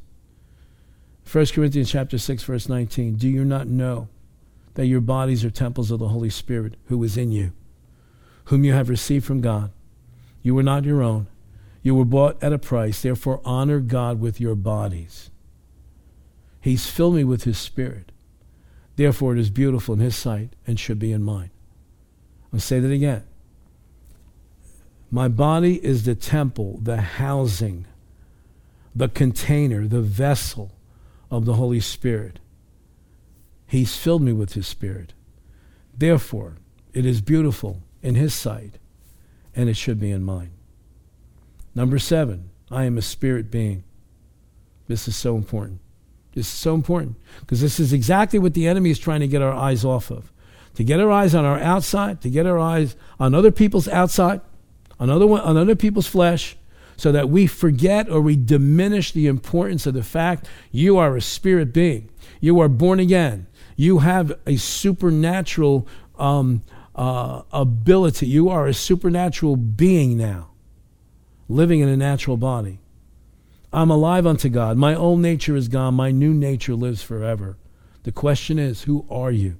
1 1.29 1.47
Corinthians 1.47 1.91
chapter 1.91 2.17
6 2.17 2.43
verse 2.43 2.69
19 2.69 3.15
Do 3.15 3.27
you 3.27 3.43
not 3.43 3.67
know 3.67 4.07
that 4.75 4.85
your 4.85 5.01
bodies 5.01 5.43
are 5.43 5.49
temples 5.49 5.91
of 5.91 5.99
the 5.99 6.07
Holy 6.07 6.29
Spirit 6.29 6.75
who 6.85 7.03
is 7.03 7.17
in 7.17 7.31
you 7.31 7.51
whom 8.45 8.63
you 8.63 8.71
have 8.71 8.87
received 8.87 9.25
from 9.25 9.41
God? 9.41 9.71
You 10.41 10.55
were 10.55 10.63
not 10.63 10.85
your 10.85 11.03
own. 11.03 11.27
You 11.83 11.95
were 11.95 12.05
bought 12.05 12.41
at 12.41 12.53
a 12.53 12.57
price. 12.57 13.01
Therefore 13.01 13.41
honor 13.43 13.81
God 13.81 14.21
with 14.21 14.39
your 14.39 14.55
bodies. 14.55 15.29
He's 16.61 16.89
filled 16.89 17.15
me 17.15 17.25
with 17.25 17.43
his 17.43 17.57
spirit. 17.57 18.13
Therefore 18.95 19.33
it 19.33 19.39
is 19.39 19.49
beautiful 19.49 19.95
in 19.95 19.99
his 19.99 20.15
sight 20.15 20.53
and 20.65 20.79
should 20.79 20.99
be 20.99 21.11
in 21.11 21.23
mine. 21.23 21.49
I'll 22.53 22.61
say 22.61 22.79
that 22.79 22.91
again. 22.91 23.23
My 25.11 25.27
body 25.27 25.83
is 25.83 26.05
the 26.05 26.15
temple 26.15 26.79
the 26.81 27.01
housing 27.01 27.85
the 28.95 29.09
container 29.09 29.87
the 29.87 30.01
vessel 30.01 30.71
of 31.29 31.45
the 31.45 31.53
Holy 31.53 31.79
Spirit. 31.79 32.39
He's 33.65 33.95
filled 33.95 34.21
me 34.21 34.33
with 34.33 34.53
His 34.53 34.67
Spirit. 34.67 35.13
Therefore, 35.95 36.55
it 36.93 37.05
is 37.05 37.21
beautiful 37.21 37.81
in 38.01 38.15
His 38.15 38.33
sight, 38.33 38.77
and 39.55 39.69
it 39.69 39.75
should 39.75 39.99
be 39.99 40.11
in 40.11 40.23
mine. 40.23 40.51
Number 41.75 41.99
seven, 41.99 42.49
I 42.71 42.85
am 42.85 42.97
a 42.97 43.01
spirit 43.01 43.51
being. 43.51 43.83
This 44.87 45.07
is 45.07 45.15
so 45.15 45.35
important. 45.35 45.79
This 46.33 46.47
is 46.47 46.53
so 46.53 46.75
important 46.75 47.17
because 47.39 47.61
this 47.61 47.79
is 47.79 47.93
exactly 47.93 48.39
what 48.39 48.53
the 48.53 48.67
enemy 48.67 48.89
is 48.89 48.99
trying 48.99 49.21
to 49.21 49.27
get 49.27 49.41
our 49.41 49.53
eyes 49.53 49.83
off 49.83 50.11
of. 50.11 50.31
To 50.75 50.83
get 50.83 50.99
our 50.99 51.11
eyes 51.11 51.33
on 51.33 51.45
our 51.45 51.59
outside, 51.59 52.21
to 52.21 52.29
get 52.29 52.45
our 52.45 52.59
eyes 52.59 52.95
on 53.19 53.33
other 53.33 53.51
people's 53.51 53.87
outside, 53.87 54.41
on 54.99 55.09
other, 55.09 55.25
on 55.25 55.57
other 55.57 55.75
people's 55.75 56.07
flesh, 56.07 56.55
so 56.97 57.11
that 57.11 57.29
we 57.29 57.47
forget 57.47 58.09
or 58.09 58.19
we 58.19 58.35
diminish 58.35 59.11
the 59.11 59.27
importance 59.27 59.85
of 59.85 59.93
the 59.93 60.03
fact 60.03 60.47
you 60.71 60.97
are 60.97 61.15
a 61.15 61.21
spirit 61.21 61.71
being. 61.71 62.09
You 62.41 62.59
are 62.59 62.67
born 62.67 62.99
again. 62.99 63.47
You 63.75 63.99
have 63.99 64.37
a 64.45 64.57
supernatural 64.57 65.87
um, 66.17 66.63
uh, 66.95 67.43
ability. 67.51 68.27
You 68.27 68.49
are 68.49 68.67
a 68.67 68.73
supernatural 68.73 69.55
being 69.55 70.17
now, 70.17 70.49
living 71.47 71.79
in 71.79 71.87
a 71.87 71.95
natural 71.95 72.37
body. 72.37 72.79
I'm 73.71 73.91
alive 73.91 74.25
unto 74.25 74.49
God. 74.49 74.77
My 74.77 74.95
old 74.95 75.19
nature 75.19 75.55
is 75.55 75.67
gone. 75.67 75.93
My 75.93 76.09
new 76.09 76.33
nature 76.33 76.73
lives 76.73 77.03
forever. 77.03 77.57
The 78.03 78.11
question 78.11 78.57
is, 78.57 78.83
who 78.83 79.05
are 79.09 79.31
you? 79.31 79.57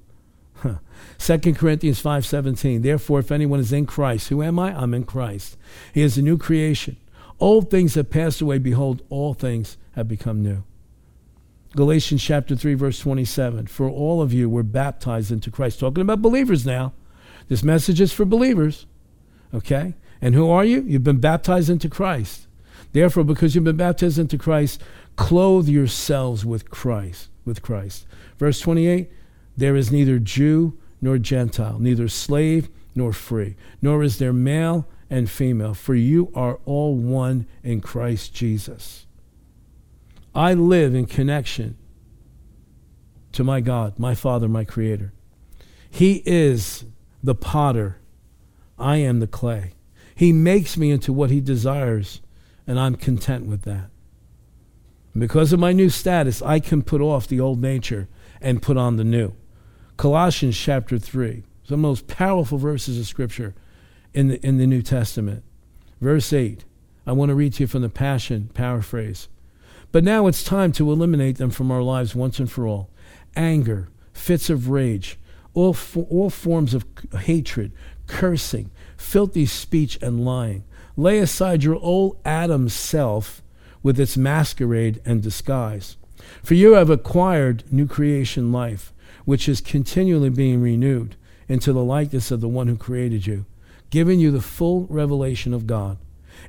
Huh. 0.62 0.78
2 1.18 1.54
Corinthians 1.54 2.02
5:17 2.02 2.82
Therefore 2.82 3.20
if 3.20 3.30
anyone 3.30 3.60
is 3.60 3.72
in 3.72 3.86
Christ 3.86 4.28
who 4.28 4.42
am 4.42 4.58
I 4.58 4.72
I'm 4.72 4.92
in 4.92 5.04
Christ 5.04 5.56
he 5.94 6.02
is 6.02 6.18
a 6.18 6.22
new 6.22 6.36
creation 6.36 6.96
Old 7.40 7.70
things 7.70 7.94
have 7.94 8.10
passed 8.10 8.40
away. 8.40 8.58
Behold, 8.58 9.02
all 9.10 9.34
things 9.34 9.76
have 9.92 10.08
become 10.08 10.42
new. 10.42 10.64
Galatians 11.76 12.22
chapter 12.22 12.56
3, 12.56 12.74
verse 12.74 12.98
27. 12.98 13.66
For 13.66 13.88
all 13.88 14.20
of 14.22 14.32
you 14.32 14.48
were 14.48 14.62
baptized 14.62 15.30
into 15.30 15.50
Christ. 15.50 15.78
Talking 15.78 16.02
about 16.02 16.22
believers 16.22 16.66
now. 16.66 16.92
This 17.48 17.62
message 17.62 18.00
is 18.00 18.12
for 18.12 18.24
believers. 18.24 18.86
Okay? 19.54 19.94
And 20.20 20.34
who 20.34 20.48
are 20.50 20.64
you? 20.64 20.82
You've 20.82 21.04
been 21.04 21.20
baptized 21.20 21.70
into 21.70 21.88
Christ. 21.88 22.46
Therefore, 22.92 23.24
because 23.24 23.54
you've 23.54 23.64
been 23.64 23.76
baptized 23.76 24.18
into 24.18 24.38
Christ, 24.38 24.82
clothe 25.16 25.68
yourselves 25.68 26.44
with 26.44 26.70
Christ. 26.70 27.28
With 27.44 27.62
Christ. 27.62 28.06
Verse 28.38 28.60
28 28.60 29.10
There 29.56 29.76
is 29.76 29.92
neither 29.92 30.18
Jew 30.18 30.78
nor 31.00 31.18
Gentile, 31.18 31.78
neither 31.78 32.08
slave 32.08 32.68
nor 32.94 33.12
free, 33.12 33.56
nor 33.80 34.02
is 34.02 34.18
there 34.18 34.32
male 34.32 34.86
and 35.10 35.30
female, 35.30 35.74
for 35.74 35.94
you 35.94 36.30
are 36.34 36.58
all 36.64 36.94
one 36.94 37.46
in 37.62 37.80
Christ 37.80 38.34
Jesus. 38.34 39.06
I 40.34 40.54
live 40.54 40.94
in 40.94 41.06
connection 41.06 41.76
to 43.32 43.44
my 43.44 43.60
God, 43.60 43.98
my 43.98 44.14
Father, 44.14 44.48
my 44.48 44.64
Creator. 44.64 45.12
He 45.90 46.22
is 46.26 46.84
the 47.22 47.34
potter, 47.34 47.98
I 48.78 48.96
am 48.96 49.20
the 49.20 49.26
clay. 49.26 49.72
He 50.14 50.32
makes 50.32 50.76
me 50.76 50.90
into 50.90 51.12
what 51.12 51.30
He 51.30 51.40
desires, 51.40 52.20
and 52.66 52.78
I'm 52.78 52.94
content 52.94 53.46
with 53.46 53.62
that. 53.62 53.90
Because 55.16 55.52
of 55.52 55.60
my 55.60 55.72
new 55.72 55.88
status, 55.88 56.42
I 56.42 56.60
can 56.60 56.82
put 56.82 57.00
off 57.00 57.26
the 57.26 57.40
old 57.40 57.60
nature 57.60 58.08
and 58.40 58.62
put 58.62 58.76
on 58.76 58.96
the 58.96 59.04
new. 59.04 59.32
Colossians 59.96 60.56
chapter 60.56 60.98
3, 60.98 61.42
some 61.42 61.44
of 61.62 61.68
the 61.68 61.76
most 61.76 62.06
powerful 62.06 62.58
verses 62.58 62.98
of 62.98 63.06
Scripture 63.06 63.54
in 64.14 64.28
the, 64.28 64.46
in 64.46 64.58
the 64.58 64.66
New 64.66 64.82
Testament. 64.82 65.42
Verse 66.00 66.32
8. 66.32 66.64
I 67.06 67.12
want 67.12 67.30
to 67.30 67.34
read 67.34 67.54
to 67.54 67.62
you 67.62 67.66
from 67.66 67.82
the 67.82 67.88
Passion 67.88 68.50
paraphrase. 68.52 69.28
But 69.92 70.04
now 70.04 70.26
it's 70.26 70.44
time 70.44 70.72
to 70.72 70.90
eliminate 70.92 71.38
them 71.38 71.50
from 71.50 71.70
our 71.70 71.82
lives 71.82 72.14
once 72.14 72.38
and 72.38 72.50
for 72.50 72.66
all. 72.66 72.90
Anger, 73.34 73.88
fits 74.12 74.50
of 74.50 74.68
rage, 74.68 75.18
all, 75.54 75.74
all 76.10 76.28
forms 76.28 76.74
of 76.74 76.84
hatred, 77.20 77.72
cursing, 78.06 78.70
filthy 78.96 79.46
speech, 79.46 79.98
and 80.02 80.24
lying. 80.24 80.64
Lay 80.96 81.18
aside 81.18 81.64
your 81.64 81.76
old 81.76 82.18
Adam 82.24 82.68
self 82.68 83.42
with 83.82 83.98
its 83.98 84.16
masquerade 84.16 85.00
and 85.06 85.22
disguise. 85.22 85.96
For 86.42 86.54
you 86.54 86.72
have 86.72 86.90
acquired 86.90 87.64
new 87.72 87.86
creation 87.86 88.52
life, 88.52 88.92
which 89.24 89.48
is 89.48 89.60
continually 89.60 90.30
being 90.30 90.60
renewed 90.60 91.16
into 91.48 91.72
the 91.72 91.84
likeness 91.84 92.30
of 92.30 92.40
the 92.40 92.48
one 92.48 92.66
who 92.66 92.76
created 92.76 93.26
you 93.26 93.46
giving 93.90 94.20
you 94.20 94.30
the 94.30 94.40
full 94.40 94.86
revelation 94.88 95.54
of 95.54 95.66
God. 95.66 95.98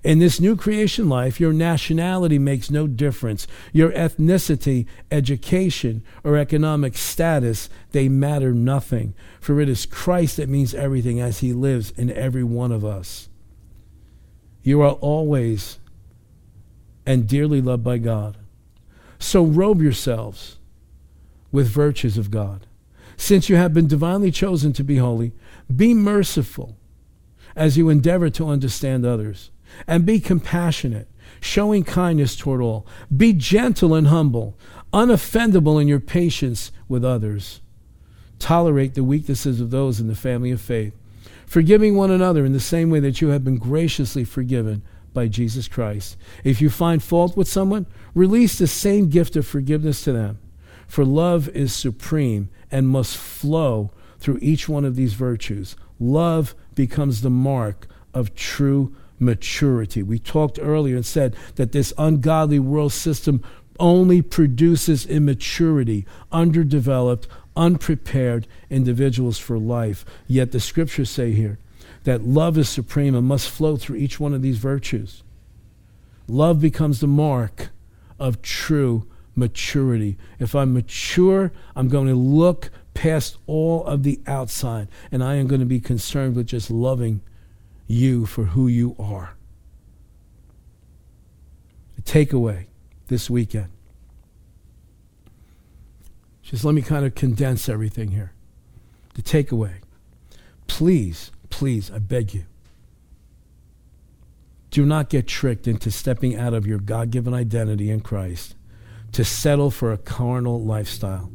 In 0.04 0.20
this 0.20 0.40
new 0.40 0.56
creation 0.56 1.10
life, 1.10 1.40
your 1.40 1.52
nationality 1.52 2.40
makes 2.40 2.72
no 2.72 2.88
difference. 2.88 3.48
Your 3.74 3.92
ethnicity, 3.92 4.86
education, 5.12 6.04
or 6.24 6.38
economic 6.38 6.96
status, 6.96 7.70
they 7.92 8.08
matter 8.08 8.54
nothing. 8.54 9.14
For 9.42 9.60
it 9.60 9.68
is 9.68 9.86
Christ 9.86 10.38
that 10.38 10.48
means 10.48 10.74
everything 10.74 11.20
as 11.20 11.40
he 11.40 11.52
lives 11.52 11.92
in 11.92 12.12
every 12.12 12.44
one 12.44 12.72
of 12.72 12.86
us. 12.86 13.28
You 14.64 14.82
are 14.82 14.94
always 14.94 15.80
and 17.06 17.28
dearly 17.28 17.62
loved 17.62 17.84
by 17.84 17.98
God. 17.98 18.38
So 19.18 19.44
robe 19.44 19.82
yourselves 19.82 20.58
with 21.52 21.68
virtues 21.68 22.18
of 22.18 22.32
God. 22.32 22.68
Since 23.18 23.50
you 23.50 23.58
have 23.58 23.74
been 23.74 23.88
divinely 23.88 24.32
chosen 24.32 24.72
to 24.74 24.84
be 24.84 24.98
holy, 24.98 25.34
be 25.76 25.94
merciful 25.94 26.78
as 27.60 27.78
you 27.78 27.90
endeavor 27.90 28.30
to 28.30 28.48
understand 28.48 29.06
others, 29.06 29.52
and 29.86 30.06
be 30.06 30.20
compassionate, 30.20 31.10
showing 31.42 31.84
kindness 31.84 32.36
toward 32.38 32.62
all. 32.62 32.88
Be 33.16 33.34
gentle 33.34 33.94
and 33.94 34.08
humble, 34.08 34.58
unoffendable 34.94 35.80
in 35.80 35.88
your 35.88 36.00
patience 36.00 36.72
with 36.88 37.04
others. 37.04 37.60
Tolerate 38.40 38.96
the 38.96 39.04
weaknesses 39.04 39.60
of 39.60 39.72
those 39.72 40.00
in 40.00 40.08
the 40.08 40.16
family 40.16 40.52
of 40.52 40.62
faith, 40.62 40.96
forgiving 41.46 41.96
one 41.96 42.10
another 42.10 42.46
in 42.46 42.54
the 42.54 42.62
same 42.62 42.90
way 42.90 43.02
that 43.02 43.20
you 43.20 43.28
have 43.28 43.44
been 43.44 43.58
graciously 43.58 44.24
forgiven 44.24 44.82
by 45.14 45.28
Jesus 45.28 45.68
Christ. 45.68 46.16
If 46.46 46.62
you 46.62 46.70
find 46.70 47.04
fault 47.04 47.36
with 47.36 47.50
someone, 47.50 47.88
release 48.16 48.58
the 48.58 48.68
same 48.68 49.10
gift 49.10 49.36
of 49.36 49.46
forgiveness 49.46 50.02
to 50.06 50.14
them. 50.14 50.40
For 50.88 51.04
love 51.04 51.50
is 51.50 51.74
supreme 51.74 52.50
and 52.72 52.88
must 52.88 53.18
flow 53.18 53.92
through 54.18 54.40
each 54.42 54.70
one 54.70 54.86
of 54.86 54.96
these 54.96 55.14
virtues. 55.14 55.76
Love 56.00 56.56
becomes 56.80 57.20
the 57.20 57.30
mark 57.30 57.88
of 58.14 58.34
true 58.36 58.96
maturity. 59.20 60.02
We 60.02 60.18
talked 60.18 60.58
earlier 60.62 60.96
and 60.96 61.06
said 61.06 61.36
that 61.56 61.74
this 61.74 61.92
ungodly 61.98 62.58
world 62.58 62.94
system 62.94 63.44
only 63.82 64.22
produces 64.22 65.06
immaturity, 65.06 66.06
underdeveloped, 66.32 67.28
unprepared 67.58 68.48
individuals 68.70 69.38
for 69.38 69.60
life. 69.60 70.06
Yet 70.26 70.54
the 70.54 70.62
scriptures 70.62 71.10
say 71.10 71.34
here 71.34 71.60
that 72.06 72.24
love 72.24 72.58
is 72.58 72.70
supreme 72.70 73.14
and 73.14 73.28
must 73.28 73.50
flow 73.50 73.76
through 73.76 73.98
each 73.98 74.18
one 74.18 74.34
of 74.34 74.42
these 74.42 74.58
virtues. 74.58 75.22
Love 76.30 76.62
becomes 76.62 77.02
the 77.02 77.08
mark 77.08 77.72
of 78.18 78.42
true 78.42 79.06
maturity. 79.36 80.18
If 80.40 80.56
I'm 80.56 80.74
mature, 80.74 81.52
I'm 81.76 81.90
going 81.90 82.08
to 82.08 82.16
look 82.16 82.72
past 82.94 83.38
all 83.48 83.86
of 83.86 84.04
the 84.04 84.20
outside 84.28 84.88
and 85.12 85.24
I 85.24 85.36
am 85.36 85.48
going 85.48 85.62
to 85.62 85.66
be 85.66 85.80
concerned 85.80 86.36
with 86.36 86.48
just 86.48 86.70
loving 86.70 87.22
you 87.88 88.26
for 88.26 88.46
who 88.46 88.68
you 88.68 88.96
are. 89.00 89.36
The 91.96 92.02
takeaway 92.02 92.66
this 93.08 93.30
weekend. 93.30 93.70
Just 96.42 96.66
let 96.66 96.74
me 96.74 96.82
kind 96.82 97.06
of 97.06 97.14
condense 97.16 97.70
everything 97.70 98.12
here. 98.12 98.34
The 99.14 99.22
takeaway. 99.22 99.76
Please, 100.68 101.32
please, 101.50 101.92
I 101.92 102.00
beg 102.00 102.34
you, 102.34 102.46
do 104.72 104.86
not 104.86 105.10
get 105.10 105.28
tricked 105.28 105.68
into 105.68 105.92
stepping 105.92 106.36
out 106.36 106.54
of 106.54 106.68
your 106.68 106.80
God 106.80 107.10
given 107.10 107.34
identity 107.34 107.90
in 107.90 108.02
Christ 108.02 108.56
to 109.12 109.24
settle 109.24 109.72
for 109.72 109.92
a 109.92 109.98
carnal 109.98 110.64
lifestyle. 110.64 111.32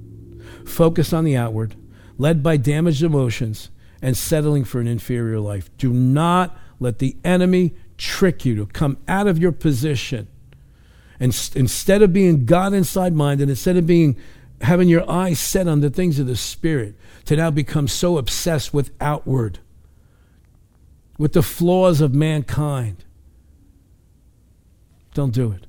Focus 0.65 1.12
on 1.12 1.25
the 1.25 1.37
outward, 1.37 1.75
led 2.19 2.43
by 2.43 2.57
damaged 2.57 3.03
emotions, 3.03 3.71
and 4.01 4.17
settling 4.17 4.65
for 4.65 4.81
an 4.81 4.87
inferior 4.87 5.41
life. 5.41 5.71
Do 5.79 5.93
not 5.93 6.57
let 6.81 6.99
the 6.99 7.17
enemy 7.25 7.75
trick 7.97 8.45
you 8.45 8.57
to 8.57 8.67
come 8.67 8.99
out 9.09 9.27
of 9.27 9.39
your 9.39 9.53
position. 9.53 10.29
And 11.21 11.31
instead 11.55 12.03
of 12.03 12.12
being 12.12 12.45
God 12.45 12.75
inside 12.75 13.15
minded, 13.15 13.49
instead 13.49 13.77
of 13.77 13.87
being 13.87 14.17
having 14.61 14.89
your 14.89 15.09
eyes 15.11 15.39
set 15.39 15.69
on 15.69 15.81
the 15.81 15.91
things 15.91 16.19
of 16.19 16.27
the 16.27 16.37
Spirit, 16.37 16.95
to 17.27 17.37
now 17.37 17.51
become 17.51 17.89
so 17.89 18.19
obsessed 18.19 18.75
with 18.75 18.91
outward, 19.01 19.59
with 21.19 21.33
the 21.33 21.43
flaws 21.43 22.01
of 22.01 22.15
mankind. 22.15 23.05
Don't 25.15 25.33
do 25.33 25.53
it. 25.53 25.67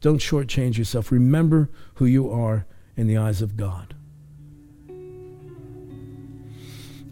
Don't 0.00 0.18
shortchange 0.18 0.78
yourself. 0.78 1.10
Remember 1.10 1.68
who 1.94 2.06
you 2.06 2.30
are 2.30 2.66
in 2.96 3.06
the 3.06 3.16
eyes 3.16 3.42
of 3.42 3.56
God. 3.56 3.94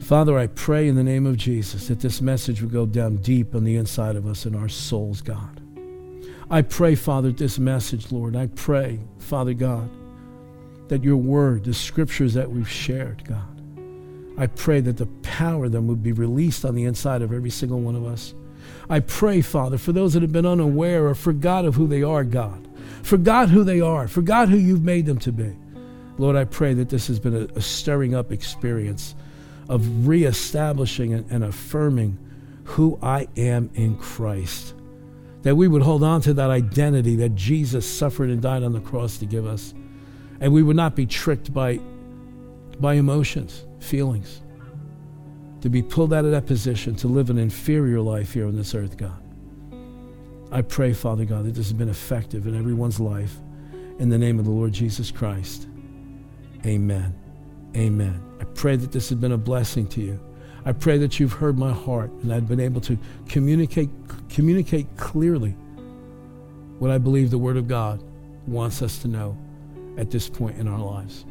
Father, 0.09 0.39
I 0.39 0.47
pray 0.47 0.89
in 0.89 0.95
the 0.95 1.05
name 1.05 1.27
of 1.27 1.37
Jesus 1.37 1.89
that 1.89 2.01
this 2.01 2.23
message 2.23 2.63
would 2.63 2.73
go 2.73 2.87
down 2.87 3.17
deep 3.17 3.55
on 3.55 3.63
the 3.63 3.77
inside 3.77 4.17
of 4.17 4.27
us 4.27 4.47
in 4.47 4.55
our 4.55 4.67
souls, 4.67 5.21
God. 5.21 5.61
I 6.51 6.63
pray, 6.63 6.95
Father, 6.95 7.31
this 7.31 7.59
message, 7.59 8.11
Lord, 8.11 8.35
I 8.35 8.47
pray, 8.47 9.01
Father 9.19 9.53
God, 9.53 9.91
that 10.89 11.05
your 11.05 11.19
word, 11.19 11.65
the 11.65 11.75
scriptures 11.75 12.33
that 12.33 12.51
we've 12.51 12.71
shared, 12.71 13.23
God, 13.29 13.61
I 14.39 14.47
pray 14.47 14.81
that 14.81 14.97
the 14.97 15.05
power 15.21 15.67
of 15.67 15.73
them 15.73 15.87
would 15.89 16.03
be 16.03 16.13
released 16.13 16.65
on 16.65 16.75
the 16.75 16.85
inside 16.85 17.21
of 17.21 17.31
every 17.31 17.51
single 17.51 17.81
one 17.81 17.95
of 17.95 18.07
us. 18.07 18.33
I 18.89 19.01
pray, 19.01 19.43
Father, 19.43 19.77
for 19.77 19.93
those 19.93 20.15
that 20.15 20.23
have 20.23 20.33
been 20.33 20.47
unaware 20.47 21.07
or 21.07 21.15
forgot 21.15 21.67
of 21.67 21.75
who 21.75 21.87
they 21.87 22.03
are, 22.03 22.25
God, 22.25 22.67
forgot 23.03 23.51
who 23.51 23.63
they 23.63 23.83
are, 23.83 24.09
forgot 24.09 24.49
who 24.49 24.57
you've 24.57 24.85
made 24.85 25.05
them 25.05 25.19
to 25.19 25.33
be. 25.33 25.55
Lord, 26.17 26.35
I 26.35 26.47
pray 26.47 26.73
that 26.73 26.89
this 26.89 27.09
has 27.09 27.21
been 27.21 27.37
a, 27.37 27.59
a 27.59 27.61
stirring 27.61 28.15
up 28.15 28.33
experience 28.33 29.15
of 29.69 30.07
reestablishing 30.07 31.13
and, 31.13 31.45
affirming 31.45 32.19
who 32.65 32.99
I 33.03 33.29
am 33.37 33.71
in 33.75 33.97
Christ. 33.99 34.75
That 35.43 35.57
we 35.57 35.69
would 35.69 35.83
hold 35.83 36.03
on 36.03 36.21
to 36.23 36.35
that 36.35 36.51
identity 36.51 37.17
that 37.17 37.35
Jesus 37.35 37.89
suffered 37.89 38.31
and 38.31 38.43
died 38.43 38.63
on 38.63 38.73
the 38.73 38.81
cross 38.81 39.19
to 39.19 39.27
give 39.27 39.47
us. 39.47 39.75
And 40.41 40.53
we 40.53 40.63
would 40.63 40.77
not 40.77 40.95
be 40.95 41.07
tricked 41.07 41.53
by, 41.53 41.81
by 42.81 42.95
emotions, 42.95 43.65
feelings, 43.81 44.43
to 45.61 45.69
be 45.69 45.83
pulled 45.83 46.13
out 46.13 46.25
of 46.25 46.31
that 46.31 46.47
position 46.47 46.95
to 46.97 47.09
live 47.09 47.31
an 47.31 47.39
inferior 47.39 48.01
life 48.01 48.35
here 48.35 48.47
on 48.47 48.57
this 48.57 48.75
earth, 48.75 48.97
God. 48.97 49.23
I 50.51 50.63
pray, 50.63 50.93
Father 50.93 51.25
God, 51.25 51.45
that 51.45 51.55
this 51.55 51.67
has 51.67 51.73
been 51.73 51.91
effective 51.91 52.47
in 52.47 52.57
everyone's 52.57 53.01
life. 53.01 53.37
In 53.99 54.09
the 54.09 54.19
name 54.19 54.39
of 54.39 54.45
the 54.45 54.51
Lord 54.51 54.73
Jesus 54.73 55.11
Christ. 55.11 55.67
Amen. 56.65 57.28
Amen. 57.79 58.21
I 58.41 58.45
pray 58.45 58.75
that 58.77 58.91
this 58.91 59.09
has 59.09 59.19
been 59.19 59.33
a 59.33 59.39
blessing 59.39 59.87
to 59.89 60.01
you. 60.01 60.21
I 60.65 60.73
pray 60.73 60.99
that 60.99 61.21
you've 61.21 61.33
heard 61.33 61.57
my 61.57 61.73
heart 61.73 62.11
and 62.23 62.33
I've 62.33 62.49
been 62.49 62.61
able 62.61 62.81
to 62.83 62.99
communicate 63.29 63.89
communicate 64.29 64.89
clearly 64.97 65.55
what 66.79 66.91
I 66.91 66.99
believe 66.99 67.31
the 67.31 67.39
Word 67.39 67.57
of 67.57 67.69
God 67.69 68.03
wants 68.47 68.83
us 68.83 68.99
to 68.99 69.09
know 69.09 69.39
at 69.97 70.11
this 70.11 70.29
point 70.29 70.59
in 70.59 70.67
our 70.67 70.79
lives. 70.79 71.25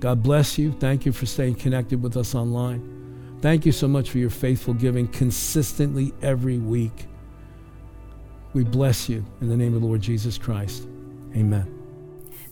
God 0.00 0.22
bless 0.22 0.56
you. 0.56 0.72
Thank 0.72 1.04
you 1.04 1.12
for 1.12 1.26
staying 1.26 1.56
connected 1.56 2.02
with 2.02 2.16
us 2.16 2.34
online. 2.34 3.36
Thank 3.40 3.66
you 3.66 3.72
so 3.72 3.88
much 3.88 4.10
for 4.10 4.18
your 4.18 4.30
faithful 4.30 4.74
giving 4.74 5.08
consistently 5.08 6.12
every 6.22 6.58
week. 6.58 7.06
We 8.54 8.64
bless 8.64 9.08
you 9.08 9.24
in 9.40 9.48
the 9.48 9.56
name 9.56 9.74
of 9.74 9.80
the 9.80 9.86
Lord 9.86 10.00
Jesus 10.00 10.38
Christ. 10.38 10.86
Amen. 11.34 11.75